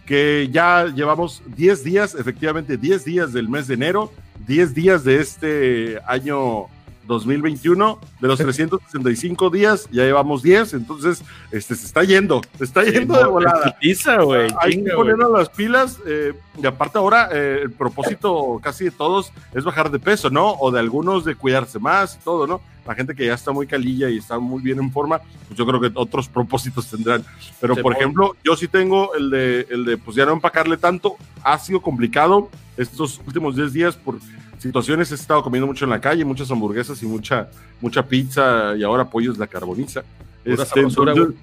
que 0.07 0.49
ya 0.53 0.87
llevamos 0.87 1.43
10 1.57 1.85
días, 1.85 2.15
efectivamente 2.15 2.77
10 2.77 3.05
días 3.05 3.33
del 3.33 3.49
mes 3.49 3.67
de 3.67 3.75
enero, 3.75 4.13
10 4.47 4.75
días 4.75 5.05
de 5.05 5.21
este 5.21 5.99
año 6.07 6.67
2021, 7.07 7.99
de 8.21 8.29
los 8.29 8.39
365 8.39 9.51
días, 9.51 9.89
ya 9.91 10.05
llevamos 10.05 10.43
10, 10.43 10.75
entonces 10.75 11.23
este, 11.51 11.75
se 11.75 11.87
está 11.87 12.03
yendo, 12.03 12.41
se 12.57 12.65
está 12.65 12.83
yendo 12.83 13.17
de 13.17 13.25
volada. 13.25 13.77
Pizza, 13.81 14.23
güey. 14.23 14.49
Hay 14.61 14.71
que 14.71 14.77
chinga, 14.77 14.95
ponernos 14.95 15.31
las 15.31 15.49
pilas. 15.49 15.99
eh, 16.07 16.33
y 16.61 16.67
aparte 16.67 16.99
ahora 16.99 17.29
eh, 17.33 17.61
el 17.63 17.73
propósito 17.73 18.61
casi 18.63 18.85
de 18.85 18.91
todos 18.91 19.33
es 19.53 19.65
bajar 19.65 19.91
de 19.91 19.99
peso, 19.99 20.31
¿no? 20.31 20.53
O 20.53 20.71
de 20.71 20.81
algunos 20.81 21.25
de 21.25 21.35
cuidarse 21.35 21.79
más 21.79 22.17
y 22.17 22.25
todo, 22.25 22.47
¿no? 22.47 22.61
La 22.87 22.95
gente 22.95 23.15
que 23.15 23.27
ya 23.27 23.35
está 23.35 23.51
muy 23.53 23.67
calilla 23.67 24.11
y 24.11 24.19
está 24.19 24.39
muy 24.39 24.63
bien 24.63 24.79
en 24.79 24.93
forma, 24.93 25.21
pues 25.49 25.57
yo 25.59 25.65
creo 25.67 25.81
que 25.81 25.91
otros 25.95 26.29
propósitos 26.29 26.89
tendrán. 26.91 27.25
Pero 27.61 27.75
por 27.75 27.93
Simón. 27.93 27.97
ejemplo, 27.97 28.37
yo 28.45 28.57
sí 28.57 28.69
tengo 28.69 29.15
el 29.15 29.31
de, 29.31 29.67
el 29.71 29.85
de 29.85 29.97
pues 29.97 30.17
ya 30.17 30.27
no 30.27 30.33
empacarle 30.33 30.77
tanto. 30.77 31.17
Ha 31.43 31.59
sido 31.59 31.81
complicado 31.81 32.51
estos 32.77 33.21
últimos 33.27 33.57
10 33.57 33.73
días 33.73 33.97
por 33.97 34.19
situaciones. 34.59 35.11
He 35.13 35.15
estado 35.15 35.43
comiendo 35.43 35.67
mucho 35.67 35.85
en 35.85 35.91
la 35.91 36.01
calle, 36.01 36.25
muchas 36.25 36.51
hamburguesas 36.51 37.03
y 37.03 37.07
mucha, 37.07 37.49
mucha 37.81 38.07
pizza 38.07 38.75
y 38.77 38.83
ahora 38.83 39.09
pollos 39.09 39.39
la 39.39 39.47
carboniza. 39.47 40.03
Este, 40.45 40.81
entonces- 40.81 41.35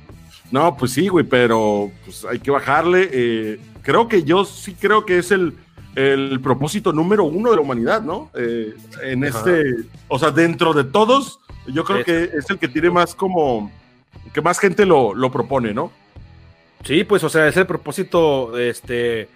no, 0.51 0.75
pues 0.77 0.91
sí, 0.91 1.07
güey, 1.07 1.25
pero 1.25 1.89
pues 2.03 2.25
hay 2.25 2.39
que 2.39 2.51
bajarle. 2.51 3.09
eh, 3.11 3.59
creo 3.81 4.07
que 4.07 4.23
yo 4.23 4.43
sí 4.45 4.75
creo 4.79 5.05
que 5.05 5.17
es 5.17 5.31
el, 5.31 5.55
el 5.95 6.39
propósito 6.41 6.93
número 6.93 7.23
uno 7.25 7.49
de 7.49 7.55
la 7.55 7.61
humanidad, 7.61 8.01
¿no? 8.01 8.29
Eh, 8.35 8.73
en 9.03 9.25
Ajá. 9.25 9.37
este, 9.37 9.87
o 10.07 10.17
sea, 10.17 10.31
dentro 10.31 10.73
de 10.73 10.83
todos, 10.85 11.39
yo 11.67 11.83
creo 11.83 12.03
que 12.03 12.31
es 12.37 12.49
el 12.49 12.57
que 12.59 12.67
tiene 12.67 12.89
más 12.89 13.13
como, 13.13 13.71
que 14.33 14.41
más 14.41 14.59
gente 14.59 14.85
lo, 14.85 15.13
lo 15.13 15.31
propone, 15.31 15.73
¿no? 15.73 15.91
Sí, 16.83 17.03
pues, 17.03 17.23
o 17.23 17.29
sea, 17.29 17.47
es 17.47 17.57
el 17.57 17.67
propósito, 17.67 18.57
este, 18.57 19.29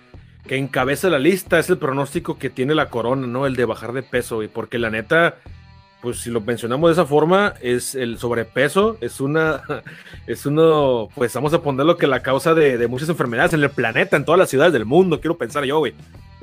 que 0.47 0.57
encabeza 0.57 1.09
la 1.09 1.19
lista, 1.19 1.59
es 1.59 1.69
el 1.69 1.77
pronóstico 1.77 2.37
que 2.37 2.49
tiene 2.49 2.73
la 2.73 2.89
corona, 2.89 3.27
¿no? 3.27 3.45
El 3.45 3.55
de 3.55 3.65
bajar 3.65 3.93
de 3.93 4.03
peso, 4.03 4.37
güey, 4.37 4.47
porque 4.47 4.79
la 4.79 4.89
neta, 4.89 5.35
pues 6.01 6.19
si 6.21 6.29
lo 6.29 6.41
mencionamos 6.41 6.89
de 6.89 6.93
esa 6.93 7.05
forma, 7.05 7.53
es 7.61 7.95
el 7.95 8.17
sobrepeso, 8.17 8.97
es 9.01 9.19
una, 9.21 9.61
es 10.27 10.45
uno, 10.45 11.09
pues 11.15 11.33
vamos 11.33 11.53
a 11.53 11.61
ponerlo 11.61 11.97
que 11.97 12.07
la 12.07 12.21
causa 12.21 12.53
de, 12.53 12.77
de 12.77 12.87
muchas 12.87 13.09
enfermedades 13.09 13.53
en 13.53 13.63
el 13.63 13.69
planeta, 13.69 14.17
en 14.17 14.25
todas 14.25 14.39
las 14.39 14.49
ciudades 14.49 14.73
del 14.73 14.85
mundo, 14.85 15.19
quiero 15.19 15.37
pensar 15.37 15.65
yo, 15.65 15.79
güey. 15.79 15.93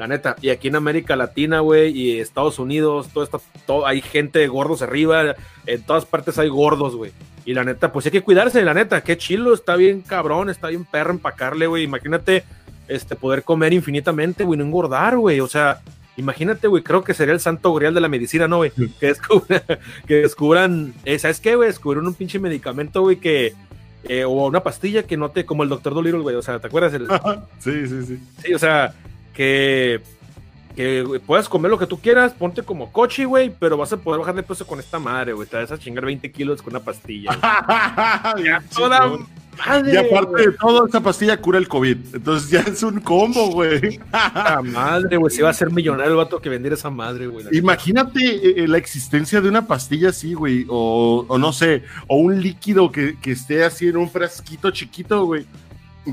La 0.02 0.08
neta, 0.08 0.34
y 0.42 0.48
aquí 0.48 0.66
en 0.66 0.74
América 0.74 1.14
Latina, 1.14 1.60
güey, 1.60 1.96
y 1.96 2.18
Estados 2.18 2.58
Unidos, 2.58 3.10
todo 3.14 3.22
esto, 3.22 3.40
todo, 3.66 3.86
hay 3.86 4.00
gente 4.02 4.40
de 4.40 4.48
gordos 4.48 4.82
arriba, 4.82 5.36
en 5.64 5.82
todas 5.84 6.06
partes 6.06 6.40
hay 6.40 6.48
gordos, 6.48 6.96
güey. 6.96 7.12
Y 7.44 7.54
la 7.54 7.62
neta, 7.62 7.92
pues 7.92 8.06
hay 8.06 8.10
que 8.10 8.22
cuidarse, 8.22 8.64
la 8.64 8.74
neta, 8.74 9.02
qué 9.04 9.16
chilo, 9.16 9.54
está 9.54 9.76
bien 9.76 10.00
cabrón, 10.00 10.50
está 10.50 10.66
bien 10.70 10.84
perro 10.84 11.12
empacarle, 11.12 11.68
güey. 11.68 11.84
Imagínate, 11.84 12.42
este, 12.88 13.14
poder 13.14 13.44
comer 13.44 13.72
infinitamente, 13.72 14.42
güey, 14.42 14.58
no 14.58 14.64
engordar, 14.64 15.16
güey. 15.18 15.38
O 15.38 15.46
sea, 15.46 15.82
imagínate, 16.16 16.66
güey, 16.66 16.82
creo 16.82 17.04
que 17.04 17.14
sería 17.14 17.34
el 17.34 17.38
santo 17.38 17.72
grial 17.72 17.94
de 17.94 18.00
la 18.00 18.08
medicina, 18.08 18.48
¿no, 18.48 18.56
güey? 18.56 18.72
Que, 18.98 19.14
descubra- 19.14 19.62
que 20.08 20.14
descubran, 20.16 20.94
eh, 21.04 21.16
¿sabes 21.20 21.38
qué, 21.38 21.54
güey? 21.54 21.68
Descubrir 21.68 22.02
un 22.02 22.14
pinche 22.14 22.40
medicamento, 22.40 23.02
güey, 23.02 23.18
que, 23.20 23.54
eh, 24.02 24.24
o 24.24 24.30
una 24.48 24.64
pastilla 24.64 25.04
que 25.04 25.16
no 25.16 25.30
te, 25.30 25.46
como 25.46 25.62
el 25.62 25.68
doctor 25.68 25.94
Dolittle, 25.94 26.22
güey, 26.22 26.34
o 26.34 26.42
sea, 26.42 26.58
¿te 26.58 26.66
acuerdas? 26.66 26.92
El, 26.92 27.06
Sí, 27.60 27.86
sí, 27.86 28.04
sí. 28.04 28.18
Sí, 28.44 28.52
o 28.52 28.58
sea, 28.58 28.92
que, 29.32 30.02
puedas 31.26 31.48
comer 31.48 31.70
lo 31.70 31.78
que 31.78 31.86
tú 31.86 32.00
quieras, 32.00 32.32
ponte 32.32 32.62
como 32.62 32.92
coche, 32.92 33.24
güey, 33.24 33.52
pero 33.58 33.76
vas 33.76 33.92
a 33.92 33.96
poder 33.96 34.20
bajar 34.20 34.34
de 34.34 34.42
peso 34.42 34.66
con 34.66 34.78
esta 34.78 34.98
madre, 34.98 35.32
güey. 35.32 35.48
Te 35.48 35.56
vas 35.56 35.72
a 35.72 35.78
chingar 35.78 36.04
20 36.06 36.30
kilos 36.32 36.62
con 36.62 36.72
una 36.72 36.84
pastilla. 36.84 37.32
Toda 38.74 39.18
madre, 39.66 39.92
y 39.92 39.96
aparte 39.96 40.50
de 40.50 40.52
todo, 40.52 40.86
esta 40.86 41.00
pastilla 41.00 41.36
cura 41.36 41.58
el 41.58 41.68
COVID. 41.68 42.14
Entonces 42.14 42.50
ya 42.50 42.60
es 42.60 42.82
un 42.82 43.00
combo, 43.00 43.50
güey. 43.50 43.98
Puta 43.98 44.62
madre, 44.62 45.16
güey. 45.18 45.34
Se 45.34 45.42
va 45.42 45.50
a 45.50 45.54
ser 45.54 45.70
millonario 45.70 46.12
el 46.12 46.16
vato 46.16 46.40
que 46.40 46.48
vendiera 46.48 46.74
esa 46.74 46.90
madre, 46.90 47.26
güey. 47.26 47.46
Imagínate 47.52 48.62
eh, 48.62 48.66
la 48.66 48.78
existencia 48.78 49.40
de 49.40 49.48
una 49.48 49.66
pastilla 49.66 50.08
así, 50.08 50.32
güey, 50.32 50.64
o, 50.68 51.26
o 51.28 51.38
no 51.38 51.52
sé, 51.52 51.84
o 52.06 52.16
un 52.16 52.40
líquido 52.40 52.90
que, 52.90 53.18
que 53.20 53.32
esté 53.32 53.64
así 53.64 53.88
en 53.88 53.98
un 53.98 54.10
frasquito 54.10 54.70
chiquito, 54.70 55.26
güey, 55.26 55.44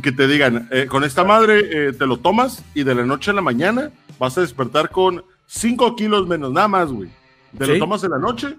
que 0.02 0.12
te 0.12 0.28
digan, 0.28 0.68
eh, 0.72 0.86
con 0.86 1.04
esta 1.04 1.24
madre 1.24 1.62
eh, 1.90 1.94
te 1.94 2.06
lo 2.06 2.18
tomas 2.18 2.64
y 2.74 2.84
de 2.84 2.96
la 2.96 3.06
noche 3.06 3.32
a 3.32 3.34
la 3.34 3.42
mañana 3.42 3.92
vas 4.20 4.38
a 4.38 4.42
despertar 4.42 4.90
con 4.90 5.24
5 5.48 5.96
kilos 5.96 6.28
menos, 6.28 6.52
nada 6.52 6.68
más, 6.68 6.92
güey. 6.92 7.10
Te 7.58 7.66
lo 7.66 7.80
tomas 7.80 8.04
en 8.04 8.12
la 8.12 8.20
noche 8.20 8.56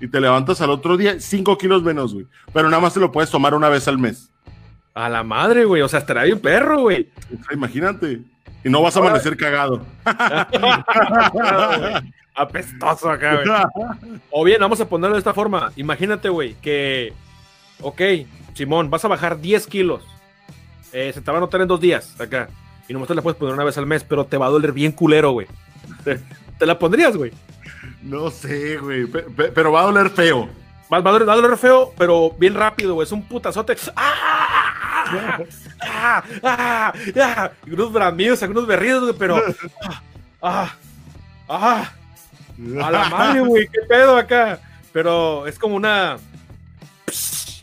y 0.00 0.08
te 0.08 0.20
levantas 0.20 0.60
al 0.62 0.70
otro 0.70 0.96
día 0.96 1.20
5 1.20 1.58
kilos 1.58 1.82
menos, 1.82 2.14
güey. 2.14 2.26
Pero 2.52 2.70
nada 2.70 2.80
más 2.80 2.94
te 2.94 3.00
lo 3.00 3.12
puedes 3.12 3.30
tomar 3.30 3.54
una 3.54 3.68
vez 3.68 3.86
al 3.88 3.98
mes. 3.98 4.30
A 4.94 5.08
la 5.08 5.22
madre, 5.22 5.66
güey. 5.66 5.82
O 5.82 5.88
sea, 5.88 6.00
estará 6.00 6.24
bien 6.24 6.40
perro, 6.40 6.80
güey. 6.80 7.10
Imagínate. 7.52 8.22
Y 8.64 8.70
no 8.70 8.82
vas 8.82 8.96
a 8.96 9.00
amanecer 9.00 9.36
cagado. 9.36 9.84
Apestoso 12.34 13.10
acá, 13.10 13.42
güey. 13.42 13.46
O 14.30 14.44
bien, 14.44 14.60
vamos 14.60 14.80
a 14.80 14.88
ponerlo 14.88 15.14
de 15.14 15.20
esta 15.20 15.34
forma. 15.34 15.72
Imagínate, 15.76 16.28
güey, 16.28 16.54
que. 16.62 17.12
Ok, 17.82 18.00
Simón, 18.54 18.90
vas 18.90 19.04
a 19.04 19.08
bajar 19.08 19.40
10 19.40 19.66
kilos. 19.66 20.02
Eh, 20.92 21.12
se 21.14 21.20
te 21.20 21.30
va 21.30 21.36
a 21.38 21.40
notar 21.40 21.60
en 21.60 21.68
dos 21.68 21.80
días 21.80 22.18
acá. 22.20 22.48
Y 22.88 22.92
nomás 22.92 23.08
te 23.08 23.14
la 23.14 23.22
puedes 23.22 23.38
poner 23.38 23.54
una 23.54 23.64
vez 23.64 23.78
al 23.78 23.86
mes, 23.86 24.02
pero 24.04 24.26
te 24.26 24.36
va 24.36 24.46
a 24.46 24.50
doler 24.50 24.72
bien 24.72 24.92
culero, 24.92 25.30
güey. 25.32 25.46
¿Te, 26.04 26.20
te 26.58 26.66
la 26.66 26.78
pondrías, 26.78 27.16
güey? 27.16 27.32
No 28.02 28.30
sé, 28.30 28.78
güey, 28.78 29.06
pe- 29.06 29.22
pe- 29.22 29.52
pero 29.52 29.70
va 29.72 29.82
a 29.82 29.84
doler 29.84 30.10
feo. 30.10 30.48
Va, 30.92 30.98
va 31.00 31.10
a 31.10 31.12
doler, 31.12 31.28
va 31.28 31.34
a 31.34 31.36
doler 31.36 31.56
feo, 31.56 31.94
pero 31.96 32.30
bien 32.38 32.54
rápido, 32.54 32.94
güey. 32.94 33.06
Es 33.06 33.12
un 33.12 33.22
putazote. 33.22 33.76
¡Ah! 33.94 35.42
¡Ah! 35.80 36.22
¡Ah! 36.42 36.92
¡Ah! 37.16 37.50
Y 37.66 37.70
unos 37.72 37.92
bramidos, 37.92 38.42
algunos 38.42 38.66
berridos, 38.66 39.02
güey, 39.02 39.14
pero. 39.18 39.40
¡Ah! 40.42 40.74
¡Ah! 41.48 41.92
A 42.82 42.90
la 42.90 43.08
madre, 43.08 43.40
güey, 43.40 43.68
qué 43.68 43.80
pedo 43.88 44.16
acá. 44.16 44.58
Pero 44.92 45.46
es 45.46 45.58
como 45.58 45.76
una. 45.76 46.18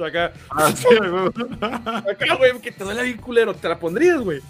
Acá, 0.03 0.33
Ah, 0.49 0.71
sí, 0.75 0.85
acá, 0.95 2.35
güey, 2.35 2.59
que 2.61 2.71
te 2.71 2.83
duele 2.83 3.03
bien 3.03 3.17
culero. 3.17 3.53
¿Te 3.53 3.67
la 3.67 3.79
pondrías, 3.79 4.21
güey? 4.21 4.41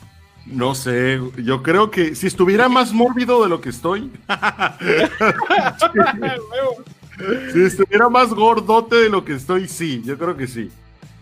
No 0.45 0.75
sé, 0.75 1.19
yo 1.43 1.61
creo 1.61 1.91
que 1.91 2.15
si 2.15 2.27
estuviera 2.27 2.69
más 2.69 2.93
mórbido 2.93 3.43
de 3.43 3.49
lo 3.49 3.59
que 3.59 3.69
estoy, 3.69 4.09
si 7.51 7.63
estuviera 7.63 8.07
más 8.07 8.29
gordote 8.29 8.95
de 8.95 9.09
lo 9.09 9.25
que 9.25 9.33
estoy, 9.33 9.67
sí, 9.67 10.01
yo 10.05 10.17
creo 10.17 10.37
que 10.37 10.47
sí. 10.47 10.71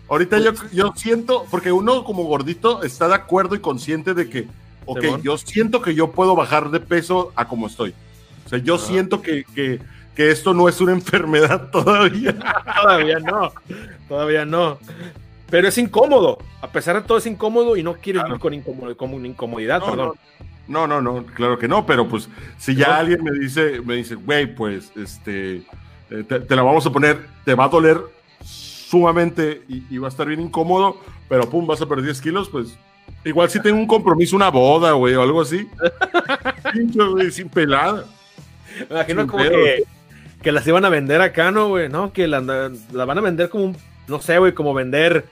Ahorita 0.08 0.38
yo, 0.38 0.52
yo 0.72 0.92
siento, 0.94 1.44
porque 1.50 1.72
uno 1.72 2.04
como 2.04 2.22
gordito 2.22 2.84
está 2.84 3.08
de 3.08 3.16
acuerdo 3.16 3.56
y 3.56 3.58
consciente 3.58 4.14
de 4.14 4.30
que, 4.30 4.46
ok, 4.84 5.20
yo 5.22 5.36
siento 5.36 5.82
que 5.82 5.96
yo 5.96 6.12
puedo 6.12 6.36
bajar 6.36 6.70
de 6.70 6.78
peso 6.78 7.32
a 7.34 7.48
como 7.48 7.66
estoy. 7.66 7.94
O 8.44 8.48
sea, 8.48 8.60
yo 8.60 8.78
siento 8.78 9.22
que, 9.22 9.44
que, 9.56 9.80
que 10.16 10.30
esto 10.30 10.54
no 10.54 10.68
es 10.68 10.80
una 10.80 10.92
enfermedad 10.92 11.70
todavía. 11.72 12.34
Todavía 12.82 13.18
no. 13.20 13.52
Todavía 14.08 14.44
no. 14.44 14.78
Pero 15.50 15.68
es 15.68 15.78
incómodo. 15.78 16.38
A 16.60 16.68
pesar 16.68 16.96
de 16.96 17.02
todo, 17.06 17.18
es 17.18 17.26
incómodo 17.26 17.76
y 17.76 17.82
no 17.84 17.94
quieres 17.94 18.22
Claro. 18.22 18.38
vivir 18.38 18.40
con, 18.40 18.52
incómodo- 18.74 18.96
con 18.96 19.26
incomodidad, 19.26 19.80
No, 19.80 19.86
perdón. 19.90 20.12
No, 20.68 20.86
no, 20.88 21.00
no, 21.00 21.24
claro 21.26 21.56
que 21.60 21.68
no, 21.68 21.86
pero 21.86 22.08
pues 22.08 22.28
si 22.58 22.74
ya 22.74 22.96
alguien 22.98 23.22
me 23.22 23.30
dice, 23.30 23.80
me 23.84 23.94
dice, 23.94 24.16
güey, 24.16 24.52
pues 24.52 24.90
este, 24.96 25.58
eh, 26.10 26.24
te, 26.28 26.40
te 26.40 26.56
la 26.56 26.62
vamos 26.62 26.84
a 26.84 26.90
poner, 26.90 27.24
te 27.44 27.54
va 27.54 27.66
a 27.66 27.68
doler 27.68 28.00
sumamente 28.42 29.62
y, 29.68 29.84
y 29.94 29.98
va 29.98 30.08
a 30.08 30.10
estar 30.10 30.26
bien 30.26 30.40
incómodo, 30.40 31.00
pero 31.28 31.48
pum, 31.48 31.68
vas 31.68 31.80
a 31.82 31.86
perder 31.86 32.06
10 32.06 32.20
kilos, 32.20 32.48
pues 32.48 32.76
igual 33.24 33.48
si 33.48 33.60
tengo 33.62 33.78
un 33.78 33.86
compromiso, 33.86 34.34
una 34.34 34.50
boda, 34.50 34.90
güey, 34.92 35.14
o 35.14 35.22
algo 35.22 35.40
así. 35.42 35.68
Sin 37.30 37.48
pelada. 37.48 38.04
Me 38.90 38.96
imagino 38.96 39.20
Sin 39.22 39.30
como 39.30 39.44
que, 39.44 39.84
que 40.46 40.52
las 40.52 40.64
iban 40.68 40.84
a 40.84 40.90
vender 40.90 41.20
acá, 41.22 41.50
¿no, 41.50 41.70
güey? 41.70 41.88
¿No? 41.88 42.12
Que 42.12 42.28
la, 42.28 42.40
la 42.40 43.04
van 43.04 43.18
a 43.18 43.20
vender 43.20 43.48
como 43.48 43.64
un, 43.64 43.76
no 44.06 44.20
sé, 44.20 44.38
güey, 44.38 44.52
como 44.52 44.74
vender 44.74 45.24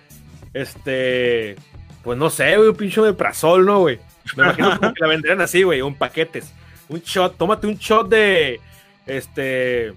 este, 0.52 1.54
pues 2.02 2.18
no 2.18 2.30
sé, 2.30 2.56
güey, 2.56 2.70
un 2.70 2.74
pinche 2.74 3.00
de 3.00 3.12
prazol, 3.12 3.64
¿no, 3.64 3.78
güey? 3.78 4.00
Me 4.36 4.42
imagino 4.42 4.76
como 4.76 4.92
que 4.92 5.00
la 5.00 5.06
vendrían 5.06 5.40
así, 5.40 5.62
güey, 5.62 5.82
un 5.82 5.94
paquetes. 5.94 6.52
Un 6.88 6.98
shot, 6.98 7.36
tómate 7.36 7.68
un 7.68 7.76
shot 7.76 8.08
de, 8.08 8.58
este, 9.06 9.92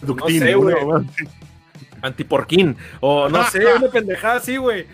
Ductín, 0.00 0.40
sé, 0.40 0.54
güey. 0.56 0.74
güey. 0.82 1.04
antiporquín, 2.02 2.76
o 2.98 3.28
no 3.28 3.48
sé, 3.48 3.64
una 3.72 3.88
pendejada 3.88 4.38
así, 4.38 4.56
güey. 4.56 4.84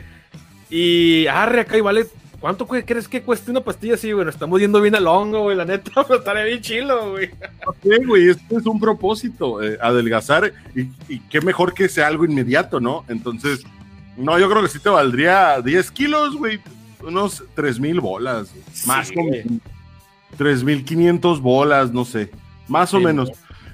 Y 0.68 1.26
arre 1.28 1.62
acá 1.62 1.78
y 1.78 1.80
vale, 1.80 2.08
¿cuánto 2.42 2.66
cu- 2.66 2.82
crees 2.84 3.08
que 3.08 3.22
cueste 3.22 3.50
una 3.50 3.62
pastilla 3.62 3.94
así, 3.94 4.12
güey? 4.12 4.26
Nos 4.26 4.34
estamos 4.34 4.60
yendo 4.60 4.78
bien 4.82 4.94
al 4.94 5.06
hongo, 5.06 5.44
güey, 5.44 5.56
la 5.56 5.64
neta, 5.64 5.90
pero 6.06 6.18
estaría 6.18 6.44
bien 6.44 6.60
chilo, 6.60 7.12
güey. 7.12 7.30
Sí, 7.82 8.04
güey, 8.06 8.28
esto 8.28 8.58
es 8.58 8.66
un 8.66 8.78
propósito, 8.78 9.62
eh, 9.62 9.78
adelgazar 9.80 10.52
y, 10.76 10.82
y 11.08 11.20
qué 11.30 11.40
mejor 11.40 11.72
que 11.72 11.88
sea 11.88 12.06
algo 12.08 12.26
inmediato, 12.26 12.78
¿no? 12.80 13.04
Entonces, 13.08 13.62
no, 14.18 14.38
yo 14.38 14.50
creo 14.50 14.60
que 14.60 14.68
sí 14.68 14.78
te 14.78 14.90
valdría 14.90 15.62
10 15.62 15.90
kilos, 15.92 16.36
güey, 16.36 16.60
unos 17.02 17.42
3 17.54 17.80
mil 17.80 18.00
bolas, 18.00 18.52
más 18.84 19.08
Sí. 19.08 19.14
como 19.14 19.30
3 20.36 20.64
mil 20.64 20.84
500 20.84 21.40
bolas, 21.40 21.92
no 21.92 22.04
sé, 22.04 22.30
más 22.68 22.92
o 22.92 23.00
menos. 23.00 23.30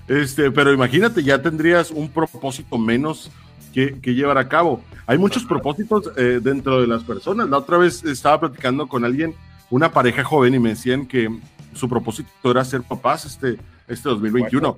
Este, 0.07 0.51
pero 0.51 0.73
imagínate, 0.73 1.23
ya 1.23 1.43
tendrías 1.43 1.91
un 1.91 2.09
propósito 2.09 2.79
menos 2.79 3.31
que, 3.79 4.01
que 4.01 4.15
llevar 4.15 4.39
a 4.39 4.49
cabo. 4.49 4.83
Hay 5.07 5.19
muchos 5.19 5.45
propósitos 5.45 6.11
eh, 6.17 6.41
dentro 6.43 6.81
de 6.81 6.89
las 6.89 7.05
personas. 7.05 7.49
La 7.49 7.59
otra 7.59 7.79
vez 7.79 8.03
estaba 8.05 8.41
platicando 8.41 8.89
con 8.89 9.05
alguien, 9.05 9.35
una 9.71 9.93
pareja 9.93 10.25
joven, 10.25 10.55
y 10.55 10.59
me 10.59 10.71
decían 10.71 11.07
que 11.07 11.29
su 11.75 11.89
propósito 11.89 12.29
era 12.51 12.65
ser 12.65 12.83
papás 12.83 13.25
este, 13.25 13.57
este 13.87 14.09
2021. 14.09 14.77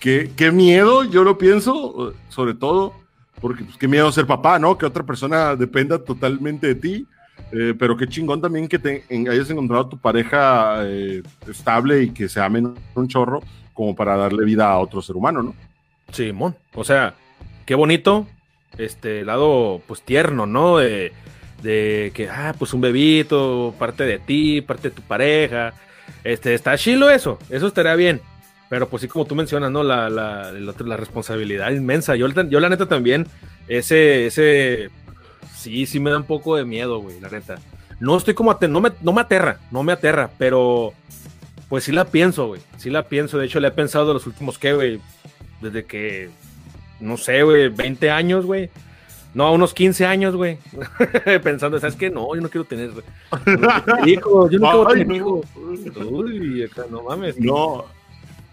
Qué, 0.00 0.32
qué 0.36 0.50
miedo, 0.50 1.04
yo 1.04 1.22
lo 1.22 1.38
pienso, 1.38 2.14
sobre 2.28 2.54
todo, 2.54 2.94
porque 3.40 3.62
pues, 3.64 3.76
qué 3.76 3.86
miedo 3.86 4.10
ser 4.10 4.26
papá, 4.26 4.58
¿no? 4.58 4.76
Que 4.76 4.86
otra 4.86 5.04
persona 5.04 5.54
dependa 5.54 5.98
totalmente 5.98 6.66
de 6.66 6.74
ti. 6.74 7.06
eh, 7.52 7.74
pero 7.78 7.96
qué 7.96 8.06
chingón 8.08 8.40
también 8.40 8.66
que 8.66 8.78
te 8.80 9.04
en- 9.08 9.28
hayas 9.28 9.48
encontrado 9.50 9.86
tu 9.88 9.98
pareja 9.98 10.78
eh, 10.84 11.22
estable 11.48 12.02
y 12.02 12.10
que 12.10 12.28
se 12.28 12.40
amen 12.40 12.74
un 12.96 13.08
chorro 13.08 13.40
como 13.72 13.94
para 13.94 14.16
darle 14.16 14.44
vida 14.44 14.68
a 14.70 14.78
otro 14.78 15.00
ser 15.00 15.14
humano, 15.16 15.42
¿no? 15.42 15.54
Simón, 16.12 16.56
o 16.74 16.82
sea, 16.84 17.14
qué 17.66 17.74
bonito, 17.74 18.26
este 18.78 19.24
lado 19.24 19.80
pues 19.86 20.02
tierno, 20.02 20.46
¿no? 20.46 20.78
De, 20.78 21.12
de 21.62 22.12
que, 22.14 22.28
ah, 22.28 22.54
pues 22.58 22.74
un 22.74 22.80
bebito, 22.80 23.74
parte 23.78 24.04
de 24.04 24.18
ti, 24.18 24.60
parte 24.60 24.90
de 24.90 24.94
tu 24.94 25.02
pareja, 25.02 25.74
este, 26.22 26.54
está 26.54 26.76
chilo 26.76 27.10
eso, 27.10 27.38
eso 27.48 27.66
estaría 27.66 27.94
bien, 27.94 28.20
pero 28.68 28.88
pues 28.88 29.02
sí 29.02 29.08
como 29.08 29.24
tú 29.24 29.34
mencionas, 29.34 29.70
¿no? 29.70 29.82
La, 29.82 30.10
la, 30.10 30.52
la, 30.52 30.96
responsabilidad 30.96 31.70
inmensa, 31.72 32.16
yo, 32.16 32.28
yo 32.28 32.60
la 32.60 32.68
neta 32.68 32.86
también, 32.86 33.26
ese, 33.68 34.26
ese, 34.26 34.90
sí, 35.54 35.86
sí 35.86 36.00
me 36.00 36.10
da 36.10 36.18
un 36.18 36.24
poco 36.24 36.56
de 36.56 36.64
miedo, 36.64 36.98
güey, 36.98 37.20
la 37.20 37.30
neta. 37.30 37.56
No 38.00 38.16
estoy 38.16 38.34
como, 38.34 38.58
no 38.60 38.80
me, 38.80 38.90
no 39.00 39.12
me 39.12 39.20
aterra, 39.20 39.60
no 39.70 39.82
me 39.82 39.92
aterra, 39.92 40.30
pero 40.36 40.92
pues 41.68 41.84
sí 41.84 41.92
la 41.92 42.04
pienso, 42.04 42.48
güey, 42.48 42.60
sí 42.76 42.90
la 42.90 43.04
pienso, 43.04 43.38
de 43.38 43.46
hecho 43.46 43.60
le 43.60 43.68
he 43.68 43.72
pensado 43.72 44.12
los 44.12 44.26
últimos, 44.26 44.58
¿qué, 44.58 44.74
güey? 44.74 45.00
desde 45.64 45.84
que, 45.84 46.30
no 47.00 47.16
sé, 47.16 47.42
güey, 47.42 47.68
20 47.68 48.10
años, 48.10 48.46
güey. 48.46 48.70
No, 49.34 49.52
unos 49.52 49.74
15 49.74 50.06
años, 50.06 50.36
güey. 50.36 50.58
Pensando, 51.42 51.78
¿sabes 51.80 51.96
qué? 51.96 52.08
No, 52.08 52.34
yo 52.34 52.40
no 52.40 52.48
quiero 52.48 52.64
tener 52.64 52.90
hijos, 54.06 54.50
yo 54.50 54.58
no 54.58 54.70
quiero 54.70 54.86
tener 54.86 55.06
no. 55.08 55.14
hijos. 55.14 55.46
Uy, 56.08 56.62
acá 56.62 56.84
no 56.88 57.02
mames. 57.02 57.38
No. 57.38 57.84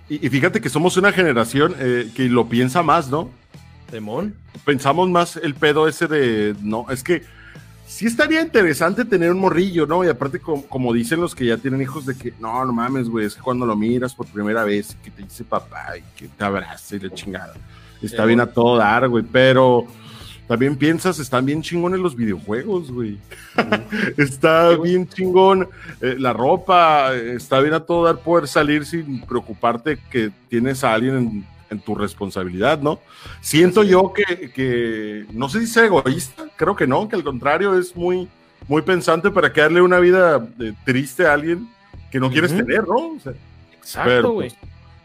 Y, 0.10 0.26
y 0.26 0.30
fíjate 0.30 0.60
que 0.60 0.70
somos 0.70 0.98
una 0.98 1.12
generación 1.12 1.76
eh, 1.78 2.12
que 2.16 2.24
lo 2.24 2.50
piensa 2.50 2.82
más, 2.82 3.10
¿no? 3.10 3.30
Demón. 3.92 4.36
Pensamos 4.66 5.08
más 5.10 5.38
el 5.38 5.54
pedo 5.54 5.88
ese 5.88 6.08
de, 6.08 6.56
no, 6.62 6.88
es 6.90 7.04
que 7.04 7.24
sí 7.86 8.06
estaría 8.06 8.42
interesante 8.42 9.06
tener 9.06 9.32
un 9.32 9.40
morrillo, 9.40 9.86
¿no? 9.86 10.04
Y 10.04 10.08
aparte, 10.08 10.40
como, 10.40 10.66
como 10.66 10.94
dicen 10.94 11.20
los 11.20 11.36
que 11.36 11.46
ya 11.46 11.58
tienen 11.58 11.82
hijos, 11.82 12.06
de 12.06 12.16
que, 12.16 12.34
no, 12.40 12.66
no 12.66 12.72
mames, 12.72 13.10
güey, 13.10 13.26
es 13.26 13.36
que 13.36 13.42
cuando 13.42 13.66
lo 13.66 13.76
miras 13.76 14.16
por 14.16 14.28
primera 14.28 14.64
vez, 14.64 14.98
que 15.04 15.12
te 15.12 15.24
dice 15.24 15.44
papá 15.44 15.98
y 15.98 16.02
que 16.18 16.28
te 16.30 16.44
abraza 16.44 16.96
y 16.96 17.00
la 17.00 17.14
chingada. 17.14 17.54
Está 18.02 18.24
Sí, 18.24 18.28
bien 18.28 18.40
a 18.40 18.48
todo 18.48 18.78
dar, 18.78 19.08
güey, 19.08 19.24
pero 19.24 19.86
también 20.48 20.76
piensas, 20.76 21.20
están 21.20 21.46
bien 21.46 21.62
chingones 21.62 22.00
los 22.00 22.16
videojuegos, 22.16 22.92
güey. 22.92 23.18
está 24.18 24.76
bien 24.78 25.08
chingón 25.08 25.70
eh, 26.02 26.16
la 26.18 26.34
ropa, 26.34 27.14
eh, 27.16 27.36
está 27.36 27.60
bien 27.62 27.74
a 27.74 27.80
todo 27.82 28.06
dar 28.06 28.18
poder 28.18 28.48
salir 28.48 28.86
sin 28.86 29.22
preocuparte 29.22 29.98
que 30.10 30.32
tienes 30.50 30.84
a 30.84 30.94
alguien 30.94 31.16
en, 31.16 31.46
en 31.70 31.80
tu 31.80 31.96
responsabilidad, 31.96 32.82
¿no? 32.82 33.00
Siento 33.40 33.84
yo 33.84 34.12
que, 34.14 34.52
que, 34.52 35.26
no 35.32 35.48
sé 35.48 35.62
si 35.62 35.68
sea 35.68 35.86
egoísta, 35.86 36.44
creo 36.58 36.76
que 36.76 36.86
no, 36.86 37.08
que 37.08 37.16
al 37.16 37.24
contrario 37.24 37.78
es 37.78 37.96
muy, 37.96 38.28
muy 38.68 38.82
pensante 38.82 39.32
para 39.32 39.54
que 39.54 39.62
darle 39.62 39.82
una 39.82 40.00
vida 40.00 40.46
eh, 40.60 40.74
triste 40.84 41.26
a 41.26 41.34
alguien 41.34 41.70
que 42.12 42.20
no 42.20 42.30
quieres 42.30 42.52
tener, 42.56 42.86
¿no? 42.88 43.14
O 43.16 43.20
sea, 43.24 43.34
Exacto, 43.78 44.34
güey. 44.34 44.50
pues, 44.50 44.60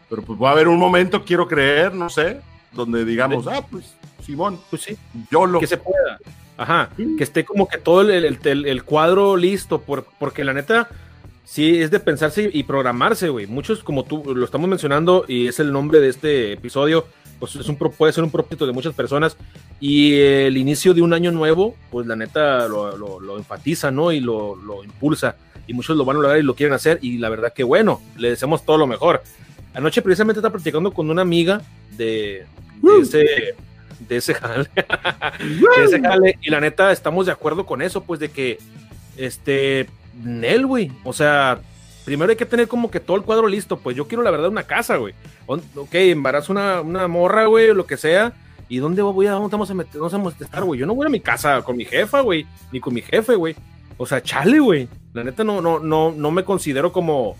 pero 0.09 0.21
pues 0.23 0.37
va 0.39 0.49
a 0.49 0.51
haber 0.51 0.67
un 0.67 0.77
momento, 0.77 1.23
quiero 1.23 1.47
creer, 1.47 1.93
no 1.93 2.09
sé, 2.09 2.41
donde 2.77 3.03
digamos, 3.03 3.45
ah, 3.47 3.65
pues 3.69 3.93
Simón, 4.25 4.57
Pues 4.69 4.83
sí, 4.83 4.95
yo 5.29 5.45
lo... 5.45 5.59
que 5.59 5.67
se 5.67 5.77
pueda. 5.77 6.17
Ajá, 6.57 6.89
Sí. 6.95 7.15
que 7.17 7.23
esté 7.23 7.43
como 7.45 7.67
que 7.67 7.77
todo 7.77 8.01
el, 8.01 8.09
el- 8.25 8.65
el- 8.65 8.83
cuadro 8.83 9.35
listo, 9.37 9.81
por, 9.81 10.05
porque 10.17 10.43
la 10.43 10.53
neta, 10.53 10.87
sí 11.45 11.79
es 11.81 11.91
de 11.91 11.99
pensarse 11.99 12.49
y 12.51 12.63
programarse, 12.63 13.29
güey. 13.29 13.45
Muchos, 13.47 13.83
como 13.83 14.03
tú 14.05 14.33
lo 14.35 14.43
estamos 14.45 14.67
mencionando, 14.69 15.23
y 15.27 15.47
es 15.47 15.59
el 15.59 15.71
nombre 15.71 15.99
de 15.99 16.09
este 16.09 16.53
episodio, 16.53 17.05
pues 17.39 17.55
es 17.55 17.69
un, 17.69 17.75
puede 17.75 18.11
ser 18.13 18.23
un 18.23 18.31
propósito 18.31 18.65
de 18.65 18.73
muchas 18.73 18.95
personas. 18.95 19.37
Y 19.79 20.15
el 20.19 20.57
inicio 20.57 20.93
de 20.95 21.03
un 21.03 21.13
año 21.13 21.31
nuevo, 21.31 21.75
pues 21.91 22.07
la 22.07 22.15
neta 22.15 22.67
lo, 22.67 22.97
lo- 22.97 23.19
lo 23.19 23.37
enfatiza, 23.37 23.91
¿no? 23.91 24.11
Y 24.11 24.19
lo, 24.19 24.55
lo 24.55 24.83
impulsa. 24.83 25.35
Y 25.67 25.73
muchos 25.73 25.95
lo 25.95 26.05
van 26.05 26.15
a 26.17 26.19
lograr 26.21 26.39
y 26.39 26.43
lo 26.43 26.55
quieren 26.55 26.73
hacer. 26.73 26.97
Y 27.03 27.19
la 27.19 27.29
verdad 27.29 27.53
que 27.53 27.63
bueno, 27.63 28.01
le 28.17 28.29
deseamos 28.31 28.65
todo 28.65 28.77
lo 28.79 28.87
mejor. 28.87 29.21
Anoche 29.75 30.01
precisamente 30.01 30.39
estaba 30.39 30.53
platicando 30.53 30.91
con 30.91 31.11
una 31.11 31.21
amiga 31.21 31.61
de, 31.95 32.45
de 32.95 33.01
ese 33.01 33.55
de 33.99 34.17
ese 34.17 34.33
jale, 34.33 34.69
de 35.39 35.83
ese 35.83 35.99
jale, 35.99 36.37
y 36.41 36.49
la 36.49 36.61
neta 36.61 36.91
estamos 36.91 37.25
de 37.25 37.31
acuerdo 37.31 37.65
con 37.65 37.81
eso, 37.81 38.03
pues 38.03 38.19
de 38.19 38.29
que 38.29 38.59
este 39.17 39.87
Nel, 40.23 40.65
güey, 40.65 40.91
o 41.03 41.13
sea, 41.13 41.59
primero 42.05 42.29
hay 42.29 42.37
que 42.37 42.45
tener 42.45 42.67
como 42.67 42.89
que 42.89 42.99
todo 42.99 43.17
el 43.17 43.23
cuadro 43.23 43.47
listo, 43.47 43.77
pues 43.77 43.95
yo 43.95 44.07
quiero 44.07 44.23
la 44.23 44.31
verdad 44.31 44.49
una 44.49 44.63
casa, 44.63 44.97
güey. 44.97 45.13
Ok, 45.45 45.93
embarazo 45.95 46.51
una, 46.51 46.81
una 46.81 47.07
morra, 47.07 47.45
güey, 47.45 47.69
o 47.69 47.73
lo 47.73 47.85
que 47.85 47.97
sea. 47.97 48.33
¿Y 48.69 48.77
dónde 48.77 49.01
voy 49.01 49.27
a, 49.27 49.31
dónde 49.31 49.51
vamos 49.51 49.71
a 49.71 49.73
meter, 49.73 49.99
dónde 49.99 50.17
vamos 50.17 50.35
a 50.39 50.43
estar, 50.43 50.63
güey? 50.63 50.79
Yo 50.79 50.85
no 50.85 50.95
voy 50.95 51.07
a 51.07 51.09
mi 51.09 51.19
casa 51.19 51.61
con 51.61 51.77
mi 51.77 51.85
jefa, 51.85 52.21
güey, 52.21 52.45
ni 52.71 52.79
con 52.79 52.93
mi 52.93 53.01
jefe, 53.01 53.35
güey. 53.35 53.55
O 53.97 54.05
sea, 54.05 54.21
chale, 54.21 54.59
güey. 54.59 54.89
La 55.13 55.23
neta 55.23 55.43
no, 55.43 55.61
no, 55.61 55.79
no, 55.79 56.11
no 56.11 56.31
me 56.31 56.43
considero 56.43 56.91
como, 56.91 57.35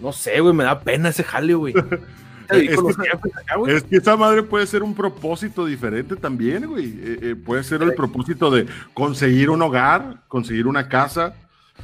no 0.00 0.12
sé, 0.12 0.40
güey, 0.40 0.54
me 0.54 0.64
da 0.64 0.80
pena 0.80 1.10
ese 1.10 1.24
jale, 1.24 1.54
güey. 1.54 1.74
Es 2.50 2.76
Con 2.76 2.84
los 2.86 2.96
que- 2.96 3.08
jefes 3.10 3.36
acá, 3.36 3.56
güey. 3.56 3.74
Es 3.76 3.82
que 3.84 3.96
esa 3.96 4.16
madre 4.16 4.42
puede 4.42 4.66
ser 4.66 4.82
un 4.82 4.94
propósito 4.94 5.66
diferente 5.66 6.16
también, 6.16 6.66
güey. 6.66 6.86
Eh, 6.86 7.18
eh, 7.22 7.36
puede 7.36 7.64
ser 7.64 7.82
el 7.82 7.94
propósito 7.94 8.50
de 8.50 8.66
conseguir 8.94 9.50
un 9.50 9.62
hogar, 9.62 10.22
conseguir 10.28 10.66
una 10.66 10.88
casa, 10.88 11.34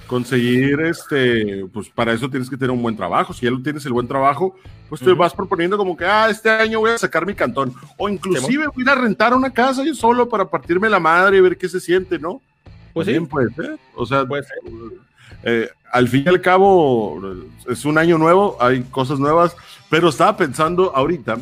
conseguir 0.06 0.80
este, 0.80 1.66
pues 1.72 1.88
para 1.90 2.12
eso 2.12 2.28
tienes 2.30 2.48
que 2.48 2.56
tener 2.56 2.70
un 2.70 2.82
buen 2.82 2.96
trabajo. 2.96 3.32
Si 3.32 3.44
ya 3.46 3.50
lo 3.50 3.62
tienes 3.62 3.84
el 3.86 3.92
buen 3.92 4.08
trabajo, 4.08 4.56
pues 4.88 5.00
te 5.00 5.12
vas 5.12 5.32
proponiendo 5.34 5.76
como 5.76 5.96
que, 5.96 6.04
ah, 6.04 6.28
este 6.30 6.50
año 6.50 6.80
voy 6.80 6.90
a 6.90 6.98
sacar 6.98 7.26
mi 7.26 7.34
cantón. 7.34 7.72
O 7.96 8.08
inclusive 8.08 8.66
voy 8.66 8.74
a 8.78 8.82
ir 8.82 8.90
a 8.90 8.94
rentar 8.94 9.34
una 9.34 9.50
casa 9.50 9.84
yo 9.84 9.94
solo 9.94 10.28
para 10.28 10.44
partirme 10.50 10.88
la 10.88 11.00
madre 11.00 11.38
y 11.38 11.40
ver 11.40 11.56
qué 11.56 11.68
se 11.68 11.80
siente, 11.80 12.18
¿no? 12.18 12.40
Pues 12.92 13.06
sí, 13.06 13.14
También 13.14 13.26
puede 13.30 13.54
ser. 13.54 13.78
O 13.94 14.04
sea, 14.04 14.26
puede 14.26 14.42
ser. 14.42 14.58
Eh, 15.42 15.68
al 15.92 16.08
fin 16.08 16.22
y 16.26 16.28
al 16.28 16.40
cabo, 16.40 17.20
es 17.68 17.84
un 17.84 17.98
año 17.98 18.16
nuevo, 18.18 18.56
hay 18.60 18.82
cosas 18.84 19.18
nuevas, 19.18 19.54
pero 19.90 20.08
estaba 20.08 20.36
pensando 20.36 20.94
ahorita 20.94 21.38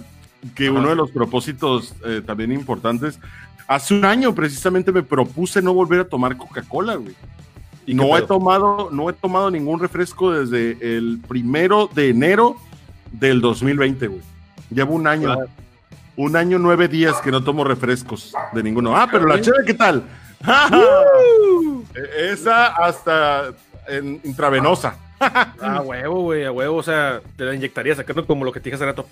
que 0.55 0.69
Ajá. 0.69 0.79
uno 0.79 0.89
de 0.89 0.97
los 0.97 1.11
propósitos 1.11 1.95
eh, 2.05 2.23
también 2.27 2.51
importantes, 2.53 3.19
hace 3.69 3.95
un 3.95 4.05
año 4.05 4.35
precisamente 4.35 4.91
me 4.91 5.03
propuse 5.03 5.63
no 5.63 5.73
volver 5.73 6.01
a 6.01 6.05
tomar 6.05 6.37
Coca-Cola, 6.37 6.97
güey. 6.97 7.15
¿Y 7.87 7.95
No 7.95 8.17
he 8.17 8.23
tomado, 8.23 8.89
no 8.93 9.09
he 9.09 9.13
tomado 9.13 9.51
ningún 9.51 9.79
refresco 9.81 10.33
desde 10.33 10.97
el 10.97 11.21
primero 11.27 11.89
de 11.95 12.09
enero 12.11 12.57
del 13.13 13.41
2020, 13.41 14.07
güey. 14.09 14.21
Llevo 14.71 14.95
un 14.95 15.07
año, 15.07 15.33
Claro. 15.35 15.49
un 16.17 16.37
año, 16.37 16.59
nueve 16.59 16.89
días 16.89 17.21
que 17.21 17.31
no 17.31 17.43
tomo 17.43 17.65
refrescos 17.65 18.33
de 18.53 18.63
ninguno. 18.63 18.97
Ah, 18.97 19.09
pero 19.11 19.27
la 19.27 19.41
chévere, 19.41 19.65
¿qué 19.65 19.75
tal? 19.75 20.03
Eh, 21.95 22.31
Esa 22.33 22.67
hasta 22.69 23.53
en 23.91 24.21
intravenosa. 24.25 24.97
Ah, 25.21 25.83
huevo, 25.85 26.23
güey, 26.23 26.45
a 26.45 26.53
huevo, 26.53 26.77
o 26.77 26.83
sea, 26.83 27.21
te 27.37 27.45
la 27.45 27.55
inyectaría 27.55 27.95
sacando 27.95 28.27
como 28.27 28.45
lo 28.45 28.53
que 28.53 28.61
te 28.61 28.65
dije 28.71 28.77
hace 28.77 28.87
rato. 28.87 29.07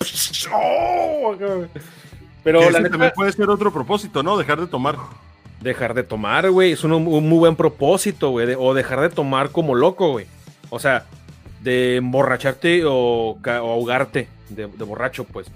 ¡Oh! 0.51 1.35
Pero 2.43 2.69
la 2.71 2.79
neta, 2.79 2.91
también 2.91 3.11
puede 3.15 3.31
ser 3.31 3.49
otro 3.49 3.71
propósito, 3.71 4.23
¿no? 4.23 4.37
Dejar 4.37 4.59
de 4.59 4.67
tomar. 4.67 4.95
dejar 5.61 5.93
de 5.93 6.03
tomar, 6.03 6.49
güey, 6.49 6.71
es 6.71 6.83
un, 6.83 6.93
un 6.93 7.29
muy 7.29 7.37
buen 7.39 7.55
propósito, 7.55 8.29
güey, 8.31 8.47
de- 8.47 8.55
o 8.55 8.73
dejar 8.73 9.01
de 9.01 9.09
tomar 9.09 9.51
como 9.51 9.75
loco, 9.75 10.11
güey. 10.11 10.25
O 10.69 10.79
sea, 10.79 11.05
de 11.61 11.97
emborracharte 11.97 12.83
o, 12.85 13.37
ahogarte 13.45 14.27
de, 14.49 14.67
de 14.67 14.83
borracho, 14.83 15.25
pues. 15.25 15.47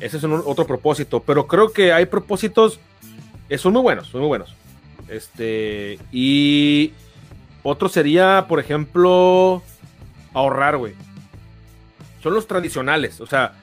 Ese 0.00 0.18
es 0.18 0.22
un, 0.24 0.42
otro 0.44 0.66
propósito, 0.66 1.20
pero 1.20 1.46
creo 1.46 1.72
que 1.72 1.92
hay 1.92 2.04
propósitos, 2.06 2.80
eh, 3.48 3.56
son 3.56 3.72
muy 3.72 3.82
buenos, 3.82 4.08
son 4.08 4.20
muy 4.20 4.28
buenos. 4.28 4.54
Este, 5.08 5.98
y 6.12 6.92
otro 7.66 7.88
sería, 7.88 8.46
por 8.48 8.60
ejemplo, 8.60 9.62
ahorrar, 10.32 10.76
güey. 10.76 10.94
Son 12.22 12.34
los 12.34 12.46
tradicionales, 12.46 13.20
o 13.20 13.26
sea, 13.26 13.54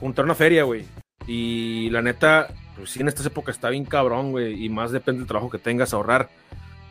juntar 0.00 0.24
una 0.24 0.34
feria, 0.34 0.64
güey. 0.64 0.84
Y 1.26 1.90
la 1.90 2.02
neta, 2.02 2.48
pues 2.76 2.90
sí, 2.90 3.00
en 3.00 3.08
estas 3.08 3.26
épocas 3.26 3.54
está 3.56 3.70
bien 3.70 3.84
cabrón, 3.84 4.32
güey. 4.32 4.64
Y 4.64 4.68
más 4.68 4.90
depende 4.90 5.20
del 5.20 5.28
trabajo 5.28 5.50
que 5.50 5.58
tengas, 5.58 5.94
ahorrar. 5.94 6.28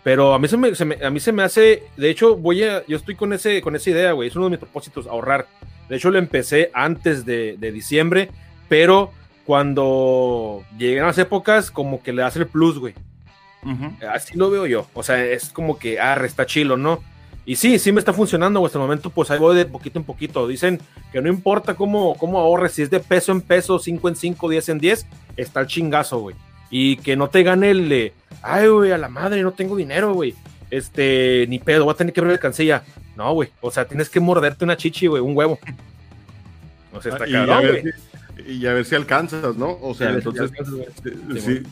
Pero 0.04 0.34
a 0.34 0.40
mí 0.40 0.48
se 0.48 0.58
me, 0.58 0.72
a 1.04 1.10
mí 1.10 1.20
se 1.20 1.32
me 1.32 1.44
hace, 1.44 1.84
de 1.96 2.10
hecho, 2.10 2.36
voy 2.36 2.64
a, 2.64 2.86
yo 2.88 2.98
estoy 2.98 3.16
con, 3.16 3.34
ese, 3.34 3.62
con 3.62 3.76
esa 3.76 3.92
idea, 3.92 4.14
güey. 4.14 4.30
Es 4.30 4.36
uno 4.36 4.46
de 4.46 4.52
mis 4.52 4.60
propósitos, 4.60 5.06
ahorrar. 5.06 5.48
De 5.90 5.98
hecho, 5.98 6.10
lo 6.10 6.18
empecé 6.18 6.72
antes 6.74 7.26
de, 7.26 7.58
diciembre, 7.72 8.30
pero 8.68 9.12
cuando 9.46 10.64
llegan 10.78 11.06
las 11.06 11.18
épocas, 11.18 11.70
como 11.70 12.02
que 12.02 12.14
le 12.14 12.22
das 12.22 12.36
el 12.38 12.48
plus, 12.48 12.80
güey. 12.80 12.94
Así 14.12 14.38
lo 14.38 14.50
veo 14.50 14.66
yo. 14.66 14.88
O 14.94 15.04
sea, 15.04 15.24
es 15.24 15.50
como 15.50 15.78
que, 15.78 16.00
ah, 16.00 16.20
está 16.24 16.46
chilo, 16.46 16.78
¿no? 16.78 17.04
Y 17.46 17.56
sí, 17.56 17.80
sí 17.80 17.92
me 17.92 18.00
está 18.00 18.14
funcionando, 18.14 18.60
güey. 18.60 18.68
Hasta 18.68 18.78
el 18.78 18.84
momento, 18.84 19.10
pues 19.10 19.32
ahí 19.32 19.40
voy 19.40 19.56
de 19.56 19.66
poquito 19.66 20.00
en 20.00 20.06
poquito. 20.06 20.48
Dicen 20.48 20.80
que 21.12 21.22
no 21.22 21.30
importa 21.30 21.74
cómo, 21.74 22.16
cómo 22.16 22.40
ahorres, 22.40 22.74
si 22.74 22.84
es 22.84 22.90
de 22.90 23.00
peso 23.00 23.32
en 23.32 23.42
peso, 23.42 23.80
5 23.80 24.10
en 24.10 24.16
5, 24.16 24.50
10 24.50 24.70
en 24.70 24.80
10, 24.80 25.08
está 25.38 25.62
el 25.62 25.68
chingazo, 25.68 26.20
güey. 26.20 26.36
Y 26.70 26.98
que 26.98 27.16
no 27.16 27.30
te 27.30 27.44
gane 27.44 27.72
el 27.72 27.90
de, 27.90 28.14
ay, 28.42 28.68
güey, 28.68 28.92
a 28.92 28.98
la 28.98 29.10
madre, 29.10 29.42
no 29.42 29.52
tengo 29.52 29.76
dinero, 29.76 30.14
güey. 30.14 30.36
Este, 30.70 31.46
ni 31.50 31.60
pedo, 31.60 31.86
voy 31.86 31.94
a 31.94 31.98
tener 31.98 32.14
que 32.14 32.22
abrir 32.22 32.40
cancilla. 32.40 32.84
No, 33.16 33.34
güey. 33.34 33.50
O 33.60 33.72
sea, 33.72 33.86
tienes 33.86 34.10
que 34.10 34.20
morderte 34.20 34.64
una 34.64 34.78
chichi, 34.78 35.08
güey, 35.08 35.22
un 35.22 35.36
huevo. 35.36 35.60
O 36.94 37.02
sea, 37.02 37.14
está 37.14 37.26
cabrón, 37.26 37.68
güey. 37.68 37.84
Y 38.48 38.66
a 38.66 38.74
ver 38.74 38.86
si 38.86 38.96
alcanzas, 38.96 39.56
¿no? 39.56 39.78
O 39.82 39.94
sea, 39.94 40.12
entonces, 40.12 40.52
sí, 41.04 41.40
sí, 41.40 41.64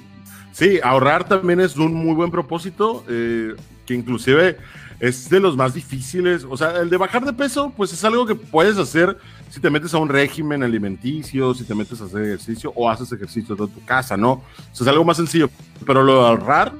ahorrar 0.84 1.28
también 1.28 1.60
es 1.60 1.76
un 1.78 1.94
muy 1.94 2.14
buen 2.16 2.32
propósito, 2.32 3.04
eh, 3.08 3.56
que 3.86 3.94
inclusive 3.94 4.58
es 5.00 5.30
de 5.30 5.40
los 5.40 5.56
más 5.56 5.74
difíciles. 5.74 6.46
O 6.50 6.58
sea, 6.58 6.78
el 6.78 6.90
de 6.90 6.98
bajar 6.98 7.24
de 7.24 7.34
peso, 7.34 7.72
pues 7.76 7.94
es 7.94 8.04
algo 8.04 8.26
que 8.26 8.36
puedes 8.36 8.78
hacer 8.78 9.18
si 9.50 9.60
te 9.60 9.70
metes 9.70 9.94
a 9.94 9.98
un 9.98 10.10
régimen 10.10 10.62
alimenticio, 10.64 11.54
si 11.54 11.64
te 11.64 11.74
metes 11.74 12.02
a 12.02 12.06
hacer 12.06 12.22
ejercicio 12.24 12.72
o 12.76 12.90
haces 12.90 13.12
ejercicio 13.12 13.56
en 13.58 13.70
tu 13.70 13.86
casa, 13.86 14.18
¿no? 14.18 14.32
O 14.32 14.44
sea, 14.74 14.86
es 14.86 14.88
algo 14.90 15.06
más 15.06 15.18
sencillo. 15.18 15.50
Pero 15.86 16.04
lo 16.04 16.22
de 16.22 16.28
ahorrar, 16.28 16.74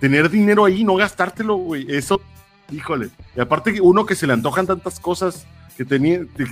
tener 0.00 0.30
dinero 0.30 0.64
ahí, 0.64 0.82
no 0.82 0.96
gastártelo, 0.96 1.56
güey, 1.56 1.86
eso, 1.88 2.20
híjole. 2.70 3.10
Y 3.36 3.40
aparte, 3.40 3.80
uno 3.80 4.06
que 4.06 4.14
se 4.14 4.26
le 4.26 4.32
antojan 4.32 4.66
tantas 4.66 4.98
cosas 4.98 5.46
que, 5.76 5.84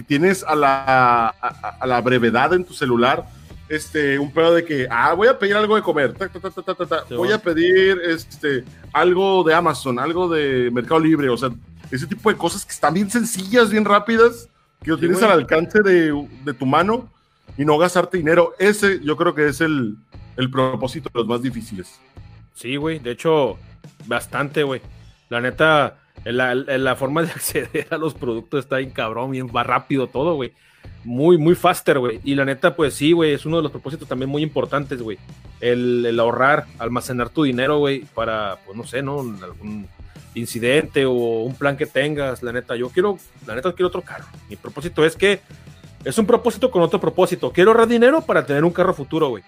tienes 0.07 0.45
a 0.47 0.55
la 0.55 2.01
brevedad 2.03 2.53
en 2.53 2.65
tu 2.65 2.75
celular 2.75 3.27
este, 3.69 4.19
un 4.19 4.31
pedo 4.31 4.55
de 4.55 4.65
que, 4.65 4.87
ah, 4.91 5.15
voy 5.15 5.29
a 5.29 5.39
pedir 5.39 5.57
algo 5.57 5.77
de 5.77 5.83
comer, 5.83 6.15
voy 7.11 7.33
a 7.33 7.39
pedir 7.39 7.99
este, 8.05 8.65
algo 8.93 9.43
de 9.43 9.55
Amazon, 9.55 9.99
algo 9.99 10.29
de 10.29 10.71
Mercado 10.71 11.01
Libre, 11.01 11.29
o 11.29 11.37
sea, 11.37 11.51
ese 11.91 12.07
tipo 12.07 12.31
de 12.31 12.37
cosas 12.37 12.65
que 12.65 12.73
están 12.73 12.95
bien 12.95 13.11
sencillas, 13.11 13.71
bien 13.71 13.85
rápidas, 13.85 14.49
que 14.83 14.91
lo 14.91 14.99
tienes 14.99 15.23
al 15.23 15.31
alcance 15.31 15.81
de, 15.83 16.29
de, 16.45 16.55
tu 16.55 16.67
mano 16.67 17.11
y 17.57 17.65
no 17.65 17.79
gastarte 17.79 18.19
dinero. 18.19 18.55
Ese 18.59 19.01
yo 19.03 19.17
creo 19.17 19.35
que 19.35 19.49
es 19.49 19.61
el, 19.61 19.97
el 20.37 20.51
propósito 20.51 21.09
de 21.13 21.21
los 21.21 21.29
más 21.29 21.41
difíciles. 21.41 21.99
Sí, 22.53 22.77
güey, 22.77 22.99
de 22.99 23.13
hecho, 23.13 23.59
bastante, 24.07 24.63
güey. 24.63 24.83
La 25.31 25.41
neta, 25.41 25.99
la, 26.25 26.55
la, 26.55 26.97
forma 26.97 27.23
de 27.23 27.31
acceder 27.35 27.87
a 27.91 27.97
los 27.97 28.13
productos 28.13 28.65
está 28.65 28.77
bien 28.77 28.91
cabrón, 28.91 29.31
bien 29.31 29.49
va 29.49 29.63
rápido 29.63 30.07
todo, 30.09 30.35
güey 30.35 30.53
muy, 31.05 31.39
muy 31.39 31.55
faster, 31.55 31.99
güey. 31.99 32.21
Y 32.25 32.35
la 32.35 32.45
neta, 32.45 32.75
pues 32.75 32.95
sí, 32.95 33.13
güey, 33.13 33.33
es 33.33 33.45
uno 33.47 33.59
de 33.59 33.63
los 33.63 33.73
propósitos 33.73 34.09
también 34.09 34.31
muy 34.31 34.43
importantes, 34.43 35.01
güey. 35.03 35.19
El, 35.61 36.19
ahorrar, 36.19 36.67
almacenar 36.79 37.29
tu 37.29 37.45
dinero, 37.45 37.79
güey, 37.79 38.01
para, 38.15 38.59
pues 38.65 38.77
no 38.77 38.85
sé, 38.85 39.03
¿no? 39.03 39.21
Algún 39.21 39.87
incidente 40.35 41.07
o 41.07 41.13
un 41.13 41.55
plan 41.55 41.77
que 41.77 41.87
tengas. 41.87 42.43
La 42.43 42.53
neta, 42.53 42.77
yo 42.77 42.89
quiero, 42.89 43.19
la 43.47 43.55
neta, 43.55 43.73
quiero 43.73 43.89
otro 43.89 44.03
carro. 44.03 44.27
Mi 44.49 44.57
propósito 44.57 45.05
es 45.05 45.17
que 45.17 45.41
es 46.05 46.19
un 46.19 46.27
propósito 46.27 46.71
con 46.71 46.83
otro 46.83 47.01
propósito. 47.01 47.53
Quiero 47.53 47.71
ahorrar 47.71 47.89
dinero 47.89 48.23
para 48.23 48.45
tener 48.45 48.65
un 48.65 48.73
carro 48.73 48.95
futuro, 48.95 49.29
güey. 49.29 49.43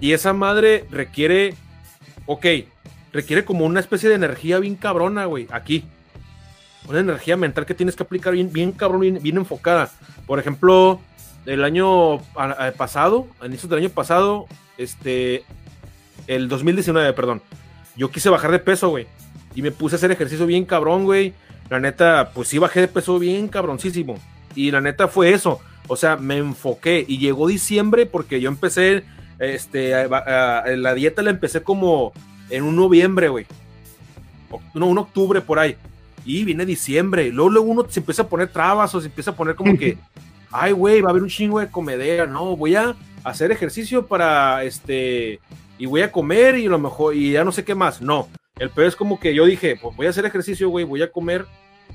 Y 0.00 0.12
esa 0.12 0.32
madre 0.32 0.84
requiere, 0.90 1.54
ok, 2.26 2.46
requiere 3.12 3.44
como 3.44 3.64
una 3.64 3.80
especie 3.80 4.08
de 4.08 4.14
energía 4.14 4.58
bien 4.58 4.76
cabrona, 4.76 5.24
güey, 5.24 5.46
aquí 5.50 5.84
una 6.86 7.00
energía 7.00 7.36
mental 7.36 7.66
que 7.66 7.74
tienes 7.74 7.96
que 7.96 8.02
aplicar 8.02 8.32
bien, 8.32 8.52
bien 8.52 8.72
cabrón, 8.72 9.00
bien, 9.00 9.36
enfocada. 9.36 9.90
Por 10.26 10.38
ejemplo, 10.38 11.00
el 11.46 11.64
año 11.64 12.18
pasado, 12.76 13.26
a 13.40 13.46
inicios 13.46 13.68
del 13.68 13.80
año 13.80 13.90
pasado, 13.90 14.46
este, 14.76 15.44
el 16.26 16.48
2019, 16.48 17.12
perdón, 17.12 17.42
yo 17.96 18.10
quise 18.10 18.30
bajar 18.30 18.50
de 18.50 18.58
peso, 18.58 18.88
güey. 18.88 19.06
Y 19.54 19.62
me 19.62 19.70
puse 19.70 19.96
a 19.96 19.98
hacer 19.98 20.10
ejercicio 20.10 20.46
bien 20.46 20.64
cabrón, 20.64 21.04
güey. 21.04 21.34
La 21.68 21.80
neta, 21.80 22.30
pues 22.32 22.48
sí 22.48 22.58
bajé 22.58 22.80
de 22.80 22.88
peso 22.88 23.18
bien 23.18 23.48
cabroncísimo. 23.48 24.18
Y 24.54 24.70
la 24.70 24.80
neta 24.80 25.08
fue 25.08 25.32
eso. 25.32 25.60
O 25.88 25.96
sea, 25.96 26.16
me 26.16 26.36
enfoqué. 26.38 27.04
Y 27.06 27.18
llegó 27.18 27.48
diciembre 27.48 28.06
porque 28.06 28.40
yo 28.40 28.48
empecé, 28.48 29.04
este, 29.38 30.08
la 30.08 30.94
dieta 30.94 31.22
la 31.22 31.30
empecé 31.30 31.62
como 31.62 32.12
en 32.50 32.62
un 32.62 32.76
noviembre, 32.76 33.28
güey. 33.28 33.46
No, 34.74 34.86
un 34.86 34.98
octubre 34.98 35.40
por 35.40 35.58
ahí 35.58 35.76
y 36.24 36.44
viene 36.44 36.66
diciembre, 36.66 37.30
luego, 37.30 37.50
luego 37.50 37.68
uno 37.68 37.86
se 37.88 38.00
empieza 38.00 38.22
a 38.22 38.28
poner 38.28 38.48
trabas 38.48 38.94
o 38.94 39.00
se 39.00 39.06
empieza 39.06 39.30
a 39.30 39.36
poner 39.36 39.54
como 39.54 39.76
que, 39.76 39.98
ay, 40.50 40.72
güey, 40.72 41.00
va 41.00 41.08
a 41.08 41.10
haber 41.10 41.22
un 41.22 41.28
chingo 41.28 41.60
de 41.60 41.70
comedera, 41.70 42.26
no, 42.26 42.56
voy 42.56 42.76
a 42.76 42.94
hacer 43.24 43.50
ejercicio 43.50 44.06
para, 44.06 44.64
este, 44.64 45.40
y 45.78 45.86
voy 45.86 46.02
a 46.02 46.12
comer 46.12 46.58
y 46.58 46.66
a 46.66 46.70
lo 46.70 46.78
mejor, 46.78 47.14
y 47.14 47.32
ya 47.32 47.44
no 47.44 47.52
sé 47.52 47.64
qué 47.64 47.74
más, 47.74 48.00
no, 48.00 48.28
el 48.58 48.70
peor 48.70 48.88
es 48.88 48.96
como 48.96 49.18
que 49.18 49.34
yo 49.34 49.46
dije, 49.46 49.78
pues 49.80 49.96
voy 49.96 50.06
a 50.06 50.10
hacer 50.10 50.26
ejercicio, 50.26 50.68
güey, 50.68 50.84
voy 50.84 51.02
a 51.02 51.10
comer, 51.10 51.46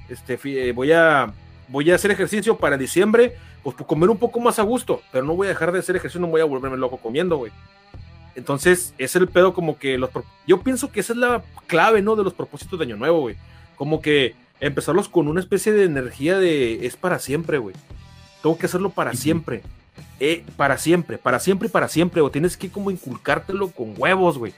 este, 0.09 0.39
eh, 0.45 0.71
voy 0.71 0.91
a, 0.91 1.33
voy 1.67 1.91
a 1.91 1.95
hacer 1.95 2.11
ejercicio 2.11 2.57
para 2.57 2.77
diciembre, 2.77 3.35
pues, 3.61 3.75
pues 3.75 3.87
comer 3.87 4.09
un 4.09 4.17
poco 4.17 4.39
más 4.39 4.59
a 4.59 4.63
gusto, 4.63 5.01
pero 5.11 5.25
no 5.25 5.35
voy 5.35 5.47
a 5.47 5.49
dejar 5.49 5.71
de 5.71 5.79
hacer 5.79 5.95
ejercicio, 5.95 6.21
no 6.21 6.27
voy 6.27 6.41
a 6.41 6.45
volverme 6.45 6.77
loco 6.77 6.97
comiendo, 6.97 7.37
güey. 7.37 7.51
Entonces, 8.35 8.95
es 8.97 9.15
el 9.15 9.27
pedo 9.27 9.53
como 9.53 9.77
que 9.77 9.95
los... 9.95 10.09
Yo 10.47 10.59
pienso 10.61 10.91
que 10.91 11.01
esa 11.01 11.13
es 11.13 11.19
la 11.19 11.43
clave, 11.67 12.01
¿no? 12.01 12.15
De 12.15 12.23
los 12.23 12.33
propósitos 12.33 12.79
de 12.79 12.85
Año 12.85 12.97
Nuevo, 12.97 13.19
güey 13.21 13.37
como 13.75 14.01
que 14.01 14.35
empezarlos 14.59 15.09
con 15.09 15.27
una 15.27 15.39
especie 15.39 15.71
de 15.71 15.83
energía 15.83 16.37
de 16.37 16.85
es 16.85 16.95
para 16.95 17.19
siempre, 17.19 17.57
güey. 17.57 17.75
Tengo 18.41 18.57
que 18.57 18.65
hacerlo 18.65 18.89
para 18.89 19.13
siempre. 19.13 19.61
Eh, 20.19 20.43
para 20.55 20.77
siempre, 20.77 21.17
para 21.17 21.39
siempre 21.39 21.67
y 21.67 21.71
para 21.71 21.87
siempre, 21.87 22.21
o 22.21 22.31
tienes 22.31 22.55
que 22.55 22.69
como 22.69 22.91
inculcártelo 22.91 23.69
con 23.71 23.93
huevos, 23.97 24.37
güey. 24.37 24.53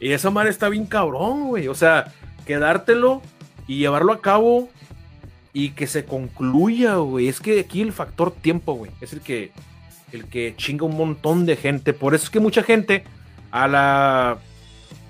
Y 0.00 0.12
esa 0.12 0.30
madre 0.30 0.50
está 0.50 0.68
bien 0.68 0.86
cabrón, 0.86 1.48
güey. 1.48 1.68
O 1.68 1.74
sea, 1.74 2.12
quedártelo 2.46 3.20
y 3.66 3.78
llevarlo 3.78 4.12
a 4.12 4.20
cabo 4.20 4.68
y 5.52 5.70
que 5.70 5.86
se 5.86 6.04
concluya, 6.04 6.96
güey. 6.96 7.28
Es 7.28 7.40
que 7.40 7.58
aquí 7.60 7.80
el 7.80 7.92
factor 7.92 8.30
tiempo, 8.30 8.74
güey, 8.74 8.92
es 9.00 9.12
el 9.12 9.20
que, 9.20 9.50
el 10.12 10.26
que 10.26 10.54
chinga 10.56 10.84
un 10.84 10.96
montón 10.96 11.46
de 11.46 11.56
gente. 11.56 11.92
Por 11.92 12.14
eso 12.14 12.24
es 12.24 12.30
que 12.30 12.40
mucha 12.40 12.62
gente 12.62 13.04
a 13.50 13.66
la 13.66 14.38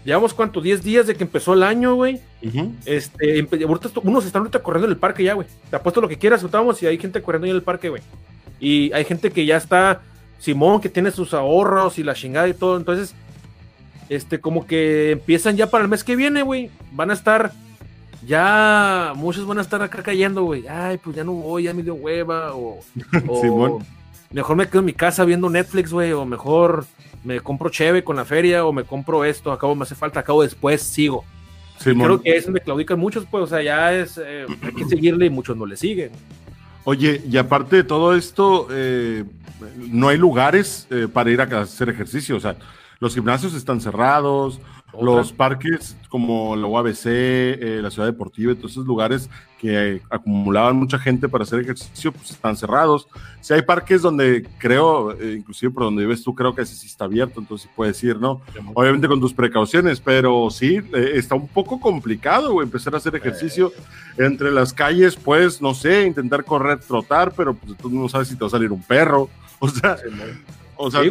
Llevamos 0.08 0.32
cuánto, 0.32 0.62
10 0.62 0.82
días 0.82 1.06
de 1.06 1.14
que 1.14 1.24
empezó 1.24 1.52
el 1.52 1.62
año, 1.62 1.94
güey. 1.94 2.18
Este, 2.86 3.46
unos 4.02 4.24
están 4.24 4.40
ahorita 4.40 4.62
corriendo 4.62 4.86
en 4.86 4.92
el 4.92 4.96
parque 4.96 5.22
ya, 5.22 5.34
güey. 5.34 5.46
Te 5.68 5.76
apuesto 5.76 6.00
lo 6.00 6.08
que 6.08 6.16
quieras, 6.16 6.42
estamos 6.42 6.82
y 6.82 6.86
hay 6.86 6.96
gente 6.96 7.20
corriendo 7.20 7.46
en 7.46 7.54
el 7.54 7.62
parque, 7.62 7.90
güey. 7.90 8.00
Y 8.58 8.90
hay 8.94 9.04
gente 9.04 9.30
que 9.30 9.44
ya 9.44 9.58
está, 9.58 10.00
Simón, 10.38 10.80
que 10.80 10.88
tiene 10.88 11.10
sus 11.10 11.34
ahorros 11.34 11.98
y 11.98 12.04
la 12.04 12.14
chingada 12.14 12.48
y 12.48 12.54
todo. 12.54 12.78
Entonces, 12.78 13.14
este, 14.08 14.40
como 14.40 14.66
que 14.66 15.10
empiezan 15.10 15.58
ya 15.58 15.66
para 15.66 15.84
el 15.84 15.90
mes 15.90 16.02
que 16.04 16.16
viene, 16.16 16.40
güey. 16.40 16.70
Van 16.92 17.10
a 17.10 17.12
estar, 17.12 17.52
ya, 18.26 19.12
muchos 19.14 19.46
van 19.46 19.58
a 19.58 19.60
estar 19.60 19.82
acá 19.82 20.02
cayendo, 20.02 20.42
güey. 20.44 20.66
Ay, 20.68 20.96
pues 20.96 21.16
ya 21.16 21.22
no 21.22 21.32
voy, 21.32 21.64
ya 21.64 21.74
me 21.74 21.82
dio 21.82 21.92
hueva. 21.92 22.54
O, 22.54 22.80
Simón. 23.42 23.84
Mejor 24.30 24.56
me 24.56 24.66
quedo 24.66 24.80
en 24.80 24.86
mi 24.86 24.92
casa 24.92 25.24
viendo 25.24 25.50
Netflix, 25.50 25.92
güey. 25.92 26.12
O 26.12 26.24
mejor 26.24 26.86
me 27.24 27.40
compro 27.40 27.68
cheve 27.70 28.04
con 28.04 28.16
la 28.16 28.24
feria 28.24 28.64
o 28.64 28.72
me 28.72 28.84
compro 28.84 29.24
esto, 29.24 29.52
acabo 29.52 29.74
me 29.74 29.82
hace 29.82 29.94
falta, 29.94 30.20
acabo 30.20 30.42
después, 30.42 30.82
sigo. 30.82 31.24
creo 31.82 32.20
que 32.20 32.36
es 32.36 32.44
donde 32.44 32.60
claudican 32.60 32.98
muchos, 32.98 33.26
pues, 33.30 33.44
o 33.44 33.46
sea, 33.46 33.62
ya 33.62 33.92
es, 33.92 34.20
eh, 34.22 34.46
hay 34.62 34.72
que 34.72 34.84
seguirle 34.84 35.26
y 35.26 35.30
muchos 35.30 35.56
no 35.56 35.66
le 35.66 35.76
siguen. 35.76 36.10
Oye, 36.84 37.22
y 37.28 37.36
aparte 37.36 37.76
de 37.76 37.84
todo 37.84 38.14
esto, 38.14 38.68
eh, 38.70 39.24
no 39.76 40.08
hay 40.08 40.16
lugares 40.16 40.86
eh, 40.90 41.06
para 41.12 41.30
ir 41.30 41.40
a 41.40 41.44
hacer 41.44 41.88
ejercicio, 41.88 42.36
o 42.36 42.40
sea, 42.40 42.56
los 43.00 43.14
gimnasios 43.14 43.54
están 43.54 43.80
cerrados, 43.80 44.60
los 45.00 45.32
parques 45.32 45.96
como 46.08 46.56
la 46.56 46.66
UABC, 46.66 47.06
eh, 47.06 47.80
la 47.82 47.90
Ciudad 47.90 48.08
Deportiva, 48.08 48.54
todos 48.54 48.72
esos 48.72 48.86
lugares 48.86 49.28
que 49.58 50.00
acumulaban 50.08 50.76
mucha 50.76 50.98
gente 50.98 51.28
para 51.28 51.44
hacer 51.44 51.60
ejercicio, 51.60 52.12
pues 52.12 52.30
están 52.30 52.56
cerrados. 52.56 53.08
Si 53.40 53.52
hay 53.52 53.62
parques 53.62 54.02
donde 54.02 54.46
creo, 54.58 55.12
eh, 55.12 55.34
inclusive 55.38 55.72
por 55.72 55.84
donde 55.84 56.04
vives 56.04 56.22
tú, 56.22 56.34
creo 56.34 56.54
que 56.54 56.62
ese 56.62 56.74
sí 56.74 56.86
está 56.86 57.04
abierto, 57.04 57.40
entonces 57.40 57.68
sí 57.68 57.74
puedes 57.74 58.02
ir, 58.02 58.18
¿no? 58.18 58.40
Obviamente 58.74 59.08
con 59.08 59.20
tus 59.20 59.34
precauciones, 59.34 60.00
pero 60.00 60.48
sí, 60.50 60.76
eh, 60.94 61.12
está 61.14 61.34
un 61.34 61.48
poco 61.48 61.80
complicado 61.80 62.62
empezar 62.62 62.94
a 62.94 62.98
hacer 62.98 63.14
ejercicio 63.14 63.72
entre 64.16 64.50
las 64.50 64.72
calles, 64.72 65.16
pues, 65.16 65.60
no 65.60 65.74
sé, 65.74 66.06
intentar 66.06 66.44
correr, 66.44 66.80
trotar, 66.80 67.32
pero 67.36 67.54
pues 67.54 67.76
tú 67.76 67.90
no 67.90 68.08
sabes 68.08 68.28
si 68.28 68.34
te 68.34 68.40
va 68.40 68.46
a 68.46 68.50
salir 68.50 68.72
un 68.72 68.82
perro, 68.82 69.28
o 69.58 69.68
sea 69.68 69.96
O 70.78 70.90
sea, 70.90 71.02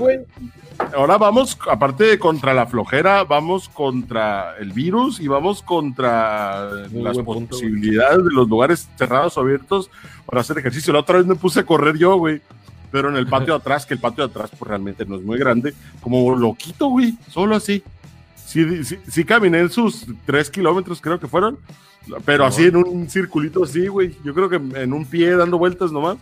ahora 0.96 1.18
vamos, 1.18 1.58
aparte 1.70 2.06
de 2.06 2.20
contra 2.20 2.54
la 2.54 2.66
flojera, 2.66 3.26
vamos 3.26 3.68
contra 3.68 4.56
el 4.58 4.72
virus 4.72 5.20
y 5.20 5.28
vamos 5.28 5.62
contra 5.62 6.88
las 6.92 7.18
posibilidades 7.20 8.24
de 8.24 8.32
los 8.32 8.48
lugares 8.48 8.88
cerrados 8.98 9.38
o 9.38 9.42
abiertos 9.42 9.90
para 10.26 10.42
hacer 10.42 10.58
ejercicio. 10.58 10.94
La 10.94 11.00
otra 11.00 11.18
vez 11.18 11.28
me 11.28 11.36
puse 11.36 11.60
a 11.60 11.66
correr 11.66 11.98
yo, 11.98 12.16
güey. 12.16 12.42
Pero 12.90 13.10
en 13.10 13.18
el 13.18 13.28
patio 13.28 13.54
de 13.54 13.60
atrás, 13.60 13.86
que 13.86 13.96
el 13.96 14.00
patio 14.00 14.26
de 14.26 14.32
atrás 14.32 14.50
pues 14.58 14.68
realmente 14.70 15.06
no 15.06 15.18
es 15.18 15.22
muy 15.22 15.38
grande, 15.38 15.74
como 16.00 16.34
loquito, 16.34 16.88
güey, 16.88 17.18
solo 17.30 17.54
así. 17.54 17.84
Sí, 18.36 18.86
sí, 18.86 18.98
sí 19.06 19.26
caminé 19.26 19.60
en 19.60 19.70
sus 19.70 20.06
tres 20.26 20.50
kilómetros, 20.50 21.02
creo 21.02 21.20
que 21.20 21.28
fueron, 21.28 21.60
pero 22.24 22.46
así 22.46 22.64
en 22.64 22.78
un 22.78 23.10
circulito 23.10 23.66
así, 23.66 23.88
güey. 23.88 24.16
Yo 24.24 24.34
creo 24.34 24.48
que 24.48 24.56
en 24.56 24.94
un 24.94 25.06
pie 25.06 25.36
dando 25.36 25.58
vueltas 25.58 25.92
nomás. 25.92 26.18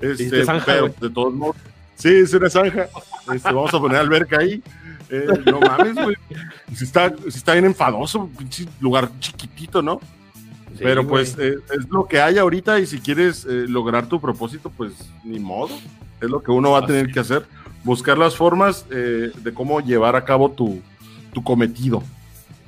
Este, 0.00 0.44
pero 0.66 0.88
de 1.00 1.10
todos 1.10 1.32
modos. 1.32 1.56
Sí, 1.98 2.08
es 2.08 2.32
una 2.32 2.48
zanja. 2.48 2.88
Este, 3.34 3.52
vamos 3.52 3.74
a 3.74 3.78
poner 3.78 3.98
alberca 3.98 4.38
ahí. 4.38 4.62
Eh, 5.10 5.26
no 5.46 5.60
mames, 5.60 5.94
güey. 5.94 6.16
Si 6.74 6.84
está, 6.84 7.12
si 7.28 7.38
está 7.38 7.54
bien 7.54 7.64
enfadoso, 7.64 8.30
pinche 8.38 8.66
lugar 8.80 9.10
chiquitito, 9.20 9.82
¿no? 9.82 10.00
pero 10.80 11.04
pues 11.04 11.36
eh, 11.40 11.56
es 11.76 11.88
lo 11.88 12.06
que 12.06 12.20
hay 12.20 12.38
ahorita 12.38 12.78
y 12.78 12.86
si 12.86 13.00
quieres 13.00 13.44
eh, 13.46 13.64
lograr 13.66 14.06
tu 14.08 14.20
propósito, 14.20 14.70
pues 14.70 14.92
ni 15.24 15.40
modo. 15.40 15.74
Es 16.20 16.30
lo 16.30 16.40
que 16.40 16.52
uno 16.52 16.70
va 16.70 16.80
a 16.80 16.86
tener 16.86 17.10
que 17.10 17.18
hacer. 17.18 17.46
Buscar 17.82 18.16
las 18.16 18.36
formas 18.36 18.88
de 18.88 19.52
cómo 19.54 19.80
llevar 19.80 20.14
a 20.14 20.24
cabo 20.24 20.50
tu, 20.50 20.80
tu 21.32 21.42
cometido. 21.42 22.02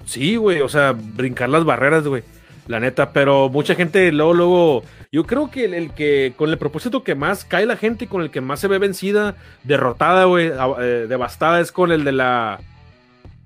Sí, 0.06 0.36
güey, 0.36 0.60
o 0.60 0.68
sea, 0.68 0.92
brincar 0.92 1.50
las 1.50 1.64
barreras, 1.64 2.04
güey. 2.04 2.24
La 2.70 2.78
neta, 2.78 3.12
pero 3.12 3.48
mucha 3.48 3.74
gente 3.74 4.12
luego, 4.12 4.32
luego, 4.32 4.84
yo 5.10 5.24
creo 5.26 5.50
que 5.50 5.64
el, 5.64 5.92
que 5.92 6.34
con 6.36 6.50
el 6.50 6.56
propósito 6.56 7.02
que 7.02 7.16
más 7.16 7.44
cae 7.44 7.66
la 7.66 7.76
gente 7.76 8.04
y 8.04 8.06
con 8.06 8.22
el 8.22 8.30
que 8.30 8.40
más 8.40 8.60
se 8.60 8.68
ve 8.68 8.78
vencida, 8.78 9.34
derrotada, 9.64 10.26
güey, 10.26 10.52
eh, 10.78 11.06
devastada, 11.08 11.58
es 11.58 11.72
con 11.72 11.90
el 11.90 12.04
de 12.04 12.12
la, 12.12 12.60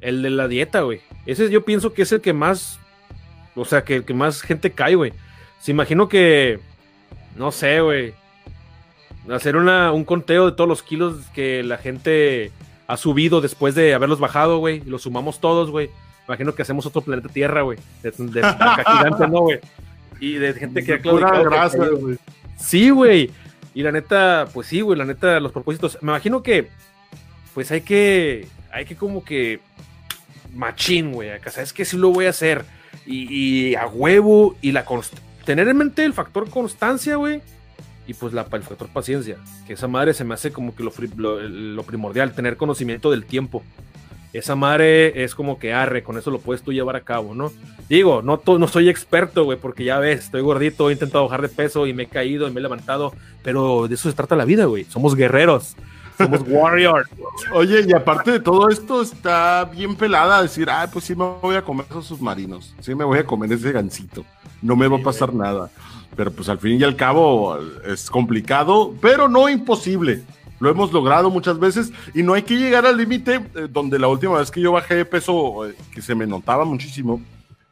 el 0.02 0.20
de 0.20 0.28
la 0.28 0.46
dieta, 0.46 0.82
güey. 0.82 1.00
Ese 1.24 1.48
yo 1.48 1.64
pienso 1.64 1.94
que 1.94 2.02
es 2.02 2.12
el 2.12 2.20
que 2.20 2.34
más, 2.34 2.78
o 3.54 3.64
sea, 3.64 3.82
que 3.82 3.96
el 3.96 4.04
que 4.04 4.12
más 4.12 4.42
gente 4.42 4.72
cae, 4.72 4.94
güey. 4.94 5.14
Se 5.58 5.70
imagino 5.70 6.06
que, 6.06 6.60
no 7.34 7.50
sé, 7.50 7.80
güey, 7.80 8.12
hacer 9.30 9.56
una, 9.56 9.92
un 9.92 10.04
conteo 10.04 10.50
de 10.50 10.52
todos 10.52 10.68
los 10.68 10.82
kilos 10.82 11.16
que 11.34 11.62
la 11.62 11.78
gente 11.78 12.52
ha 12.87 12.98
subido 12.98 13.40
después 13.40 13.74
de 13.74 13.94
haberlos 13.94 14.20
bajado, 14.20 14.58
güey, 14.58 14.82
y 14.84 14.90
los 14.90 15.00
sumamos 15.00 15.40
todos, 15.40 15.70
güey 15.70 15.88
Imagino 16.26 16.54
que 16.54 16.62
hacemos 16.62 16.87
otro 16.87 17.02
planeta 17.02 17.28
Tierra, 17.28 17.62
güey. 17.62 17.78
De, 18.02 18.10
de, 18.10 18.42
gigante, 18.42 19.28
¿no, 19.28 19.40
güey? 19.40 19.60
Y 20.20 20.34
de 20.34 20.54
gente 20.54 20.82
que 20.82 20.94
ha 20.94 20.98
claudicado. 20.98 21.98
güey. 21.98 22.16
Sí, 22.58 22.90
güey. 22.90 23.30
Y 23.74 23.82
la 23.82 23.92
neta, 23.92 24.48
pues 24.52 24.68
sí, 24.68 24.80
güey, 24.80 24.98
la 24.98 25.04
neta, 25.04 25.40
los 25.40 25.52
propósitos. 25.52 25.98
Me 26.00 26.12
imagino 26.12 26.42
que, 26.42 26.68
pues 27.52 27.70
hay 27.72 27.82
que, 27.82 28.46
hay 28.72 28.84
que 28.84 28.96
como 28.96 29.24
que, 29.24 29.60
machín, 30.54 31.12
güey. 31.12 31.30
Acá, 31.30 31.50
¿sabes 31.50 31.72
qué? 31.72 31.84
Sí 31.84 31.96
lo 31.96 32.10
voy 32.10 32.26
a 32.26 32.30
hacer. 32.30 32.64
Y, 33.06 33.74
a 33.74 33.87
huevo, 33.87 34.56
y 34.62 34.72
la 34.72 34.87
tener 35.44 35.68
en 35.68 35.76
mente 35.76 36.04
el 36.04 36.14
factor 36.14 36.48
constancia, 36.48 37.16
güey. 37.16 37.42
Y 38.06 38.14
pues 38.14 38.32
la, 38.32 38.46
el 38.50 38.62
factor 38.62 38.88
paciencia. 38.88 39.37
Que 39.66 39.74
esa 39.74 39.88
madre 39.88 40.14
se 40.14 40.24
me 40.24 40.34
hace 40.34 40.52
como 40.52 40.74
que 40.74 40.84
lo, 40.84 40.92
lo 41.40 41.82
primordial, 41.82 42.34
tener 42.34 42.56
conocimiento 42.56 43.10
del 43.10 43.26
tiempo 43.26 43.62
esa 44.35 44.57
madre 44.57 45.23
es 45.25 45.35
como 45.35 45.59
que 45.59 45.73
arre, 45.73 46.03
con 46.03 46.18
eso 46.18 46.31
lo 46.31 46.40
puedes 46.40 46.62
tú 46.62 46.73
llevar 46.73 46.97
a 46.97 47.03
cabo, 47.03 47.35
¿no? 47.35 47.53
Digo, 47.88 48.20
no, 48.20 48.40
no 48.44 48.68
soy 48.68 48.88
experto, 48.88 49.44
güey, 49.44 49.59
porque 49.59 49.85
ya 49.85 49.99
ves, 49.99 50.25
estoy 50.25 50.42
gordito, 50.42 50.90
he 50.90 50.92
intentado 50.92 51.25
bajar 51.25 51.42
de 51.42 51.49
peso 51.49 51.87
y 51.87 51.94
me 51.94 52.05
he 52.05 52.09
caído 52.09 52.49
y 52.49 52.51
me 52.51 52.59
he 52.59 52.62
levantado, 52.62 53.12
pero 53.42 53.87
de 53.87 53.94
eso 53.94 54.11
se 54.11 54.16
trata 54.16 54.35
la 54.35 54.44
vida, 54.44 54.64
güey. 54.64 54.85
Somos 54.85 55.14
guerreros. 55.14 55.77
Somos 56.18 56.42
warriors. 56.49 57.09
Oye, 57.53 57.85
y 57.87 57.92
aparte 57.92 58.33
de 58.33 58.40
todo 58.40 58.68
esto, 58.68 59.03
está 59.03 59.64
bien 59.66 59.94
pelada 59.94 60.42
decir, 60.42 60.68
ah, 60.68 60.88
pues 60.92 61.05
sí 61.05 61.14
me 61.14 61.25
voy 61.40 61.55
a 61.55 61.62
comer 61.62 61.87
esos 61.88 62.07
submarinos, 62.07 62.75
sí 62.81 62.94
me 62.94 63.05
voy 63.05 63.18
a 63.18 63.27
comer 63.27 63.53
ese 63.53 63.70
gancito, 63.70 64.25
no 64.62 64.75
me 64.75 64.88
va 64.88 64.99
a 64.99 65.03
pasar 65.03 65.33
nada. 65.33 65.70
Pero 66.16 66.31
pues 66.31 66.49
al 66.49 66.59
fin 66.59 66.81
y 66.81 66.85
al 66.85 66.97
cabo 66.97 67.59
es 67.87 68.09
complicado, 68.09 68.94
pero 69.01 69.29
no 69.29 69.49
imposible. 69.49 70.23
Lo 70.64 70.70
hemos 70.70 70.94
logrado 70.94 71.29
muchas 71.29 71.59
veces 71.59 71.92
y 72.14 72.22
no 72.22 72.33
hay 72.33 72.40
que 72.40 72.57
llegar 72.57 72.87
al 72.87 72.96
límite 72.96 73.35
eh, 73.55 73.68
donde 73.70 73.98
la 73.98 74.09
última 74.09 74.38
vez 74.38 74.50
que 74.50 74.62
yo 74.62 74.72
bajé 74.72 74.94
de 74.94 75.05
peso, 75.05 75.68
eh, 75.68 75.77
que 75.92 76.00
se 76.00 76.14
me 76.14 76.27
notaba 76.27 76.64
muchísimo, 76.64 77.20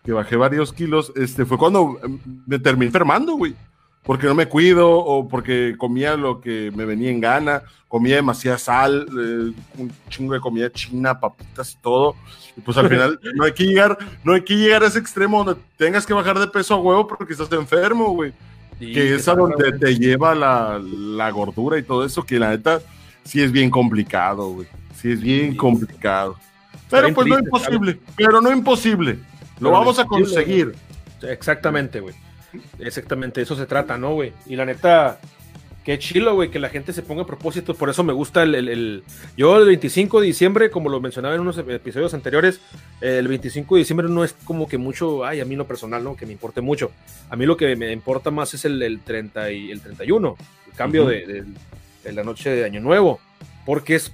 que 0.05 0.13
bajé 0.13 0.37
varios 0.37 0.75
kilos, 0.75 1.11
este, 1.17 1.47
fue 1.47 1.57
cuando 1.57 1.99
em, 2.05 2.19
me 2.47 2.59
terminé 2.59 2.89
enfermando, 2.89 3.33
güey. 3.33 3.55
Porque 4.03 4.27
no 4.27 4.35
me 4.35 4.47
cuido 4.47 4.91
o 4.91 5.27
porque 5.27 5.75
comía 5.79 6.19
lo 6.19 6.43
que 6.43 6.71
me 6.77 6.85
venía 6.85 7.11
en 7.11 7.23
gana, 7.23 7.63
comía 7.89 8.17
demasiada 8.17 8.59
sal, 8.59 9.07
eh, 9.09 9.55
un 9.79 9.93
chingo 10.11 10.35
de 10.35 10.41
comida 10.41 10.71
china, 10.71 11.19
papitas 11.19 11.73
y 11.73 11.77
todo. 11.81 12.15
Y 12.59 12.61
pues 12.61 12.77
al 12.77 12.91
final 12.91 13.19
no 13.37 13.45
hay 13.45 13.53
que 13.53 13.65
llegar, 13.65 13.97
no 14.23 14.35
hay 14.35 14.43
que 14.43 14.59
llegar 14.59 14.83
a 14.83 14.89
ese 14.89 14.99
extremo 14.99 15.43
donde 15.43 15.63
tengas 15.79 16.05
que 16.05 16.13
bajar 16.13 16.39
de 16.39 16.47
peso 16.47 16.75
a 16.75 16.79
huevo 16.79 17.07
porque 17.07 17.33
estás 17.33 17.51
enfermo, 17.53 18.11
güey 18.11 18.35
que 18.79 19.15
es 19.15 19.29
a 19.29 19.35
donde 19.35 19.73
te 19.73 19.99
lleva 19.99 20.35
la, 20.35 21.31
gordura 21.31 21.79
y 21.79 21.83
todo 21.83 22.05
eso, 22.05 22.25
que 22.25 22.39
la 22.39 22.51
neta 22.51 22.81
sí 23.25 23.43
es 23.43 23.53
bien 23.53 23.71
complicado, 23.71 24.51
güey. 24.51 24.69
Sí 24.95 25.13
es 25.13 25.21
bien 25.21 25.57
complicado. 25.57 26.37
Pero 26.91 27.13
pues 27.15 27.27
no 27.27 27.39
imposible, 27.39 28.01
pero 28.17 28.41
no 28.41 28.53
imposible. 28.53 29.19
Lo 29.61 29.71
vamos 29.71 29.99
a 29.99 30.05
conseguir. 30.05 30.75
Exactamente, 31.23 32.01
güey. 32.01 32.15
Exactamente, 32.79 33.41
eso 33.41 33.57
se 33.57 33.67
trata, 33.67 33.97
¿no, 33.97 34.15
güey? 34.15 34.33
Y 34.47 34.57
la 34.57 34.67
neta, 34.67 35.19
Qué 35.85 35.99
chilo, 35.99 36.35
güey, 36.35 36.49
que 36.49 36.61
la 36.61 36.69
gente 36.69 36.93
se 36.93 37.03
ponga 37.03 37.23
a 37.23 37.27
propósito. 37.27 37.75
Por 37.75 37.91
eso 37.91 38.05
me 38.05 38.13
gusta 38.13 38.45
el, 38.45 38.55
el, 38.55 39.03
Yo 39.37 39.57
el 39.59 39.67
25 39.67 40.21
de 40.21 40.27
diciembre, 40.29 40.71
como 40.71 40.89
lo 40.89 41.01
mencionaba 41.01 41.35
en 41.35 41.41
unos 41.41 41.59
episodios 41.59 42.15
anteriores, 42.15 42.61
el 43.01 43.27
25 43.27 43.75
de 43.75 43.79
diciembre 43.81 44.09
no 44.09 44.23
es 44.23 44.33
como 44.45 44.69
que 44.69 44.79
mucho, 44.79 45.25
ay, 45.25 45.41
a 45.41 45.45
mí 45.45 45.57
lo 45.57 45.67
personal, 45.67 46.05
¿no? 46.05 46.17
Que 46.17 46.25
me 46.25 46.33
importe 46.33 46.61
mucho. 46.61 46.93
A 47.31 47.37
mí 47.37 47.47
lo 47.47 47.57
que 47.57 47.75
me 47.75 47.91
importa 47.91 48.31
más 48.31 48.55
es 48.55 48.65
el, 48.65 48.81
el 48.81 49.01
30 49.01 49.51
y 49.51 49.73
el 49.73 49.81
31, 49.81 50.37
el 50.69 50.73
cambio 50.75 51.05
de, 51.07 51.45
de, 52.05 52.13
la 52.13 52.23
noche 52.23 52.51
de 52.51 52.65
Año 52.65 52.81
Nuevo. 52.81 53.19
Porque 53.67 53.97
es 53.97 54.13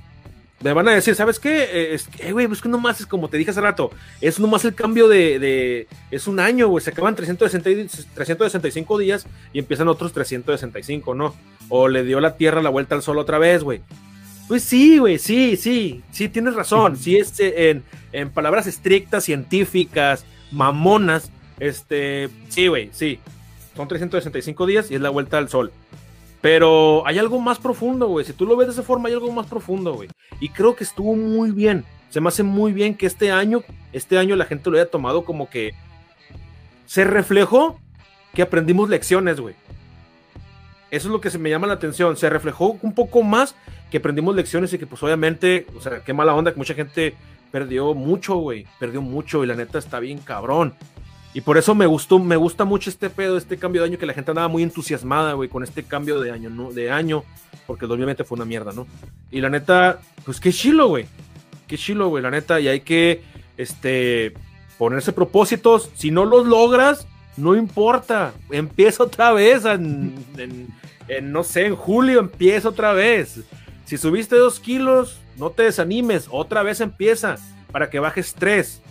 me 0.61 0.73
van 0.73 0.89
a 0.89 0.93
decir, 0.93 1.15
¿sabes 1.15 1.39
qué? 1.39 1.65
Eh, 1.65 1.95
es 1.95 2.09
que, 2.09 2.33
güey, 2.33 2.49
pues 2.49 2.61
que 2.61 2.69
nomás 2.69 2.99
es 2.99 3.07
como 3.07 3.29
te 3.29 3.37
dije 3.37 3.53
hace 3.53 3.61
rato, 3.61 3.93
es 4.21 4.41
nomás 4.41 4.65
el 4.65 4.75
cambio 4.75 5.07
de, 5.07 5.39
de 5.39 5.87
es 6.11 6.27
un 6.27 6.41
año, 6.41 6.67
güey, 6.67 6.83
se 6.83 6.91
acaban 6.91 7.15
360, 7.15 8.15
365 8.15 8.99
días 8.99 9.27
y 9.53 9.61
empiezan 9.61 9.87
otros 9.87 10.13
365, 10.13 11.15
¿no? 11.15 11.35
O 11.69 11.89
le 11.89 12.05
dio 12.05 12.21
la 12.21 12.37
Tierra 12.37 12.63
la 12.63 12.71
vuelta 12.71 12.95
al 12.95 13.03
Sol 13.03 13.19
otra 13.19 13.39
vez, 13.39 13.63
güey. 13.63 13.81
Pues 14.49 14.63
sí, 14.63 14.99
güey, 14.99 15.19
sí, 15.19 15.57
sí, 15.57 16.03
sí, 16.11 16.29
tienes 16.29 16.55
razón. 16.55 16.97
Sí, 16.97 17.17
es 17.17 17.39
eh, 17.39 17.71
en, 17.71 17.85
en 18.13 18.31
palabras 18.31 18.67
estrictas, 18.67 19.25
científicas, 19.25 20.25
mamonas, 20.51 21.31
este, 21.61 22.31
sí, 22.49 22.69
güey, 22.69 22.91
sí. 22.93 23.19
Son 23.77 23.87
365 23.89 24.67
días 24.67 24.91
y 24.91 24.95
es 24.95 25.01
la 25.01 25.11
vuelta 25.11 25.39
al 25.39 25.49
Sol. 25.49 25.71
Pero 26.41 27.07
hay 27.07 27.19
algo 27.19 27.41
más 27.41 27.59
profundo, 27.59 28.07
güey. 28.07 28.25
Si 28.25 28.33
tú 28.33 28.47
lo 28.47 28.57
ves 28.57 28.69
de 28.69 28.73
esa 28.73 28.83
forma, 28.83 29.09
hay 29.09 29.15
algo 29.15 29.31
más 29.33 29.47
profundo, 29.47 29.95
güey. 29.95 30.09
Y 30.41 30.49
creo 30.51 30.77
que 30.77 30.85
estuvo 30.85 31.15
muy 31.15 31.51
bien. 31.51 31.85
Se 32.11 32.21
me 32.21 32.29
hace 32.29 32.43
muy 32.43 32.73
bien 32.73 32.95
que 32.95 33.07
este 33.07 33.31
año, 33.33 33.63
este 33.93 34.19
año 34.19 34.37
la 34.37 34.45
gente 34.45 34.71
lo 34.71 34.77
haya 34.77 34.91
tomado 34.91 35.25
como 35.25 35.51
que 35.51 35.75
se 36.87 37.05
reflejó 37.05 37.79
que 38.35 38.43
aprendimos 38.43 38.89
lecciones, 38.89 39.41
güey. 39.41 39.55
Eso 40.91 41.09
es 41.09 41.13
lo 41.13 41.21
que 41.21 41.31
se 41.31 41.39
me 41.39 41.51
llama 41.51 41.67
la 41.67 41.75
atención. 41.75 42.17
Se 42.17 42.31
reflejó 42.31 42.79
un 42.83 42.95
poco 42.95 43.23
más 43.23 43.55
que 43.91 43.99
aprendimos 43.99 44.35
lecciones 44.35 44.73
y 44.73 44.79
que 44.79 44.87
pues 44.87 45.03
obviamente, 45.03 45.67
o 45.77 45.81
sea, 45.81 46.03
qué 46.03 46.13
mala 46.13 46.35
onda 46.35 46.53
que 46.53 46.59
mucha 46.59 46.75
gente 46.75 47.15
perdió 47.51 47.95
mucho, 47.95 48.37
güey. 48.37 48.67
Perdió 48.79 49.03
mucho 49.03 49.45
y 49.45 49.47
la 49.47 49.55
neta 49.55 49.79
está 49.79 50.01
bien 50.01 50.19
cabrón. 50.19 50.75
Y 51.35 51.43
por 51.43 51.59
eso 51.59 51.75
me 51.75 51.87
gustó, 51.87 52.19
me 52.19 52.37
gusta 52.37 52.65
mucho 52.65 52.89
este 52.91 53.11
pedo, 53.11 53.37
este 53.37 53.59
cambio 53.59 53.83
de 53.83 53.89
año, 53.89 53.99
que 53.99 54.07
la 54.07 54.15
gente 54.15 54.31
andaba 54.31 54.49
muy 54.49 54.63
entusiasmada, 54.63 55.35
güey, 55.35 55.49
con 55.49 55.63
este 55.63 55.83
cambio 55.83 56.21
de 56.21 56.33
año, 56.33 56.49
¿no? 56.49 56.73
De 56.73 56.91
año, 56.91 57.23
porque 57.67 57.85
obviamente 57.85 58.25
fue 58.25 58.37
una 58.37 58.47
mierda, 58.47 58.73
¿no? 58.73 58.87
Y 59.31 59.41
la 59.41 59.51
neta, 59.51 60.01
pues 60.25 60.41
qué 60.41 60.53
chilo, 60.53 60.89
güey. 60.89 61.07
Qué 61.67 61.77
chilo, 61.77 62.09
güey, 62.09 62.23
la 62.23 62.31
neta. 62.31 62.59
Y 62.61 62.69
hay 62.69 62.81
que, 62.81 63.23
este, 63.59 64.33
ponerse 64.79 65.13
propósitos. 65.13 65.91
Si 65.95 66.11
no 66.11 66.25
los 66.25 66.47
logras, 66.47 67.07
no 67.39 67.57
importa. 67.57 68.33
Empieza 68.51 69.05
otra 69.05 69.33
vez 69.33 69.65
en, 69.65 70.15
en 71.09 71.33
no 71.33 71.45
sé, 71.45 71.67
en 71.67 71.77
julio 71.77 72.21
empieza 72.21 72.69
otra 72.69 72.93
vez. 72.93 73.41
Si 73.85 73.97
subiste 73.97 74.37
dos 74.37 74.61
kilos, 74.61 75.21
no 75.37 75.51
te 75.51 75.63
desanimes. 75.65 76.29
Otra 76.31 76.63
vez 76.63 76.81
empieza 76.81 77.37
para 77.73 77.89
que 77.89 77.99
bajes 77.99 78.35
tres 78.35 78.83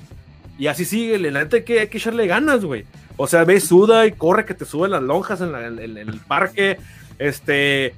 y 0.58 0.68
así 0.68 0.86
sigue, 0.86 1.20
la 1.20 1.44
neta 1.44 1.64
que, 1.64 1.82
hay 1.82 1.88
que 1.88 1.98
echarle 1.98 2.26
ganas, 2.28 2.66
güey. 2.66 2.86
O 3.16 3.28
sea, 3.28 3.44
ve, 3.44 3.60
suda 3.60 4.06
y 4.06 4.12
corre 4.12 4.46
que 4.46 4.54
te 4.54 4.66
suben 4.66 4.92
las 4.92 5.04
lonjas 5.04 5.42
en, 5.42 5.54
el 5.54 6.20
parque. 6.28 6.78
Este, 7.20 7.94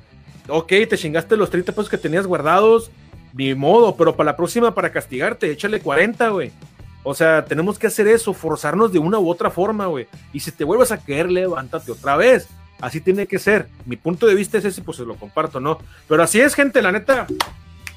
ok, 0.47 0.67
te 0.67 0.97
chingaste 0.97 1.37
los 1.37 1.49
30 1.49 1.71
pesos 1.71 1.89
que 1.89 1.97
tenías 1.97 2.27
guardados, 2.27 2.91
ni 3.33 3.53
modo, 3.55 3.95
pero 3.95 4.15
para 4.15 4.31
la 4.31 4.37
próxima, 4.37 4.75
para 4.75 4.91
castigarte, 4.91 5.51
échale 5.51 5.79
40, 5.79 6.29
güey. 6.29 6.51
O 7.03 7.13
sea, 7.13 7.45
tenemos 7.45 7.79
que 7.79 7.87
hacer 7.87 8.07
eso, 8.07 8.33
forzarnos 8.33 8.91
de 8.91 8.99
una 8.99 9.19
u 9.19 9.29
otra 9.29 9.49
forma, 9.49 9.85
güey. 9.87 10.07
Y 10.33 10.41
si 10.41 10.51
te 10.51 10.63
vuelves 10.63 10.91
a 10.91 10.97
caer, 10.97 11.31
levántate 11.31 11.91
otra 11.91 12.17
vez. 12.17 12.49
Así 12.81 13.01
tiene 13.01 13.27
que 13.27 13.39
ser. 13.39 13.67
Mi 13.85 13.95
punto 13.95 14.25
de 14.25 14.35
vista 14.35 14.57
es 14.57 14.65
ese, 14.65 14.81
pues 14.81 14.97
se 14.97 15.05
lo 15.05 15.15
comparto, 15.15 15.59
¿no? 15.59 15.79
Pero 16.07 16.23
así 16.23 16.39
es, 16.39 16.55
gente, 16.55 16.81
la 16.81 16.91
neta. 16.91 17.27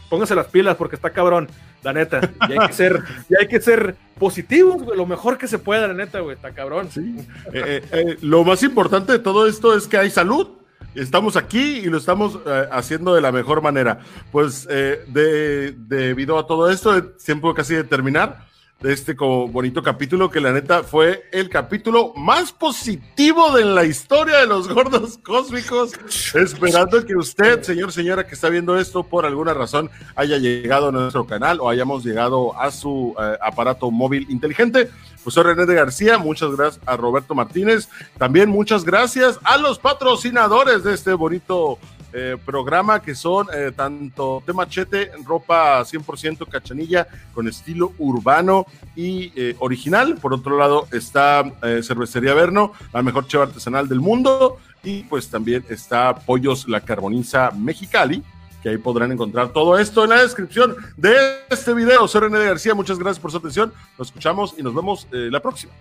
pónganse 0.08 0.34
las 0.34 0.46
pilas 0.46 0.76
porque 0.76 0.96
está 0.96 1.10
cabrón, 1.10 1.48
la 1.82 1.92
neta. 1.92 2.32
Y 2.48 2.52
hay 2.52 2.66
que 2.66 2.72
ser, 2.72 3.02
y 3.28 3.34
hay 3.40 3.48
que 3.48 3.60
ser 3.60 3.96
positivos, 4.18 4.82
güey, 4.82 4.96
lo 4.96 5.06
mejor 5.06 5.38
que 5.38 5.48
se 5.48 5.58
pueda, 5.58 5.88
la 5.88 5.94
neta, 5.94 6.20
güey, 6.20 6.36
está 6.36 6.52
cabrón. 6.52 6.88
Sí. 6.90 7.16
Eh, 7.52 7.62
eh, 7.64 7.82
eh, 7.92 8.16
lo 8.22 8.44
más 8.44 8.62
importante 8.62 9.12
de 9.12 9.18
todo 9.18 9.46
esto 9.46 9.76
es 9.76 9.86
que 9.86 9.98
hay 9.98 10.10
salud. 10.10 10.48
Estamos 10.94 11.36
aquí 11.36 11.78
y 11.78 11.84
lo 11.86 11.96
estamos 11.96 12.38
eh, 12.44 12.68
haciendo 12.70 13.14
de 13.14 13.20
la 13.20 13.32
mejor 13.32 13.62
manera. 13.62 14.00
Pues 14.30 14.66
de, 14.66 15.74
debido 15.76 16.38
a 16.38 16.46
todo 16.46 16.70
esto, 16.70 17.02
tiempo 17.24 17.54
casi 17.54 17.74
de 17.74 17.84
terminar 17.84 18.51
este 18.84 19.14
como 19.14 19.48
bonito 19.48 19.82
capítulo 19.82 20.30
que 20.30 20.40
la 20.40 20.52
neta 20.52 20.82
fue 20.82 21.28
el 21.32 21.48
capítulo 21.48 22.12
más 22.14 22.52
positivo 22.52 23.52
de 23.52 23.64
la 23.64 23.84
historia 23.84 24.38
de 24.38 24.46
los 24.46 24.68
gordos 24.68 25.18
cósmicos. 25.18 25.92
Esperando 26.34 27.04
que 27.04 27.14
usted, 27.16 27.62
señor, 27.62 27.92
señora 27.92 28.26
que 28.26 28.34
está 28.34 28.48
viendo 28.48 28.78
esto 28.78 29.02
por 29.02 29.24
alguna 29.26 29.54
razón 29.54 29.90
haya 30.16 30.38
llegado 30.38 30.88
a 30.88 30.92
nuestro 30.92 31.26
canal 31.26 31.60
o 31.60 31.68
hayamos 31.68 32.04
llegado 32.04 32.58
a 32.58 32.70
su 32.70 33.14
eh, 33.20 33.38
aparato 33.40 33.90
móvil 33.90 34.26
inteligente. 34.28 34.90
Pues 35.22 35.34
soy 35.34 35.44
René 35.44 35.66
de 35.66 35.74
García, 35.74 36.18
muchas 36.18 36.56
gracias 36.56 36.82
a 36.84 36.96
Roberto 36.96 37.34
Martínez, 37.34 37.88
también 38.18 38.50
muchas 38.50 38.84
gracias 38.84 39.38
a 39.44 39.56
los 39.56 39.78
patrocinadores 39.78 40.82
de 40.82 40.94
este 40.94 41.12
bonito 41.12 41.78
eh, 42.12 42.36
programa 42.44 43.00
que 43.00 43.14
son 43.14 43.46
eh, 43.54 43.72
tanto 43.74 44.42
de 44.46 44.52
machete, 44.52 45.12
ropa 45.24 45.80
100% 45.80 46.46
cachanilla 46.46 47.06
con 47.32 47.48
estilo 47.48 47.92
urbano 47.98 48.66
y 48.94 49.32
eh, 49.34 49.56
original. 49.60 50.16
Por 50.16 50.34
otro 50.34 50.58
lado 50.58 50.86
está 50.92 51.44
Cervecería 51.82 52.34
Verno, 52.34 52.72
la 52.92 53.02
mejor 53.02 53.26
cheva 53.26 53.44
artesanal 53.44 53.88
del 53.88 54.00
mundo. 54.00 54.58
Y 54.84 55.04
pues 55.04 55.28
también 55.28 55.64
está 55.68 56.14
Pollos 56.14 56.68
La 56.68 56.80
Carboniza 56.80 57.52
Mexicali, 57.52 58.22
que 58.62 58.70
ahí 58.70 58.78
podrán 58.78 59.12
encontrar 59.12 59.50
todo 59.50 59.78
esto 59.78 60.02
en 60.02 60.10
la 60.10 60.22
descripción 60.22 60.74
de 60.96 61.14
este 61.48 61.72
video. 61.72 62.08
Soy 62.08 62.22
René 62.22 62.44
García, 62.44 62.74
muchas 62.74 62.98
gracias 62.98 63.20
por 63.20 63.30
su 63.30 63.36
atención. 63.36 63.72
Nos 63.96 64.08
escuchamos 64.08 64.54
y 64.58 64.62
nos 64.62 64.74
vemos 64.74 65.06
la 65.12 65.40
próxima. 65.40 65.72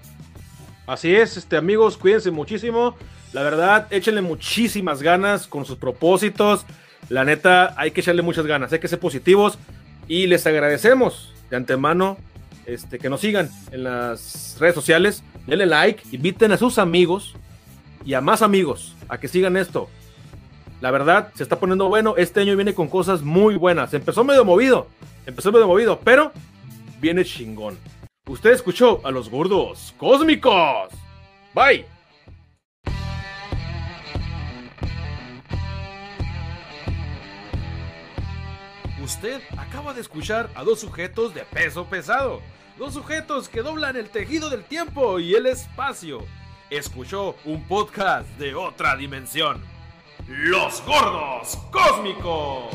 Así 0.92 1.16
es, 1.16 1.38
este, 1.38 1.56
amigos, 1.56 1.96
cuídense 1.96 2.32
muchísimo. 2.32 2.98
La 3.32 3.44
verdad, 3.44 3.88
échenle 3.92 4.20
muchísimas 4.20 5.02
ganas 5.02 5.48
con 5.48 5.64
sus 5.64 5.78
propósitos. 5.78 6.66
La 7.08 7.24
neta, 7.24 7.74
hay 7.78 7.92
que 7.92 8.02
echarle 8.02 8.22
muchas 8.22 8.46
ganas, 8.46 8.74
hay 8.74 8.80
que 8.80 8.90
ser 8.90 9.00
positivos. 9.00 9.58
Y 10.10 10.28
les 10.28 10.46
agradecemos 10.46 11.32
de 11.50 11.56
antemano 11.56 12.18
este, 12.66 13.00
que 13.00 13.10
nos 13.10 13.22
sigan 13.22 13.50
en 13.72 13.86
las 13.86 14.58
redes 14.60 14.76
sociales. 14.76 15.24
Denle 15.48 15.66
like, 15.66 16.04
inviten 16.12 16.52
a 16.52 16.58
sus 16.58 16.78
amigos 16.78 17.36
y 18.04 18.14
a 18.14 18.20
más 18.20 18.42
amigos 18.42 18.94
a 19.08 19.18
que 19.18 19.30
sigan 19.30 19.56
esto. 19.56 19.88
La 20.82 20.92
verdad, 20.92 21.32
se 21.36 21.44
está 21.44 21.58
poniendo 21.58 21.88
bueno. 21.88 22.16
Este 22.18 22.42
año 22.42 22.58
viene 22.58 22.74
con 22.74 22.90
cosas 22.90 23.22
muy 23.22 23.56
buenas. 23.56 23.94
Empezó 23.94 24.26
medio 24.26 24.44
movido, 24.44 24.88
empezó 25.26 25.54
medio 25.54 25.68
movido, 25.68 26.02
pero 26.04 26.34
viene 27.00 27.24
chingón. 27.24 27.78
Usted 28.32 28.52
escuchó 28.52 29.02
a 29.04 29.12
los 29.12 29.30
gordos 29.30 29.94
cósmicos. 29.98 30.88
Bye. 31.54 31.86
Usted 39.04 39.42
acaba 39.58 39.94
de 39.94 40.00
escuchar 40.00 40.50
a 40.56 40.64
dos 40.64 40.80
sujetos 40.80 41.34
de 41.34 41.42
peso 41.42 41.88
pesado. 41.88 42.42
Dos 42.78 42.94
sujetos 42.94 43.50
que 43.50 43.64
doblan 43.64 43.98
el 43.98 44.10
tejido 44.10 44.50
del 44.50 44.64
tiempo 44.64 45.20
y 45.20 45.36
el 45.36 45.46
espacio. 45.46 46.26
Escuchó 46.70 47.36
un 47.44 47.68
podcast 47.68 48.30
de 48.38 48.56
otra 48.56 48.96
dimensión. 48.96 49.62
Los 50.30 50.82
gordos 50.86 51.58
cósmicos. 51.70 52.74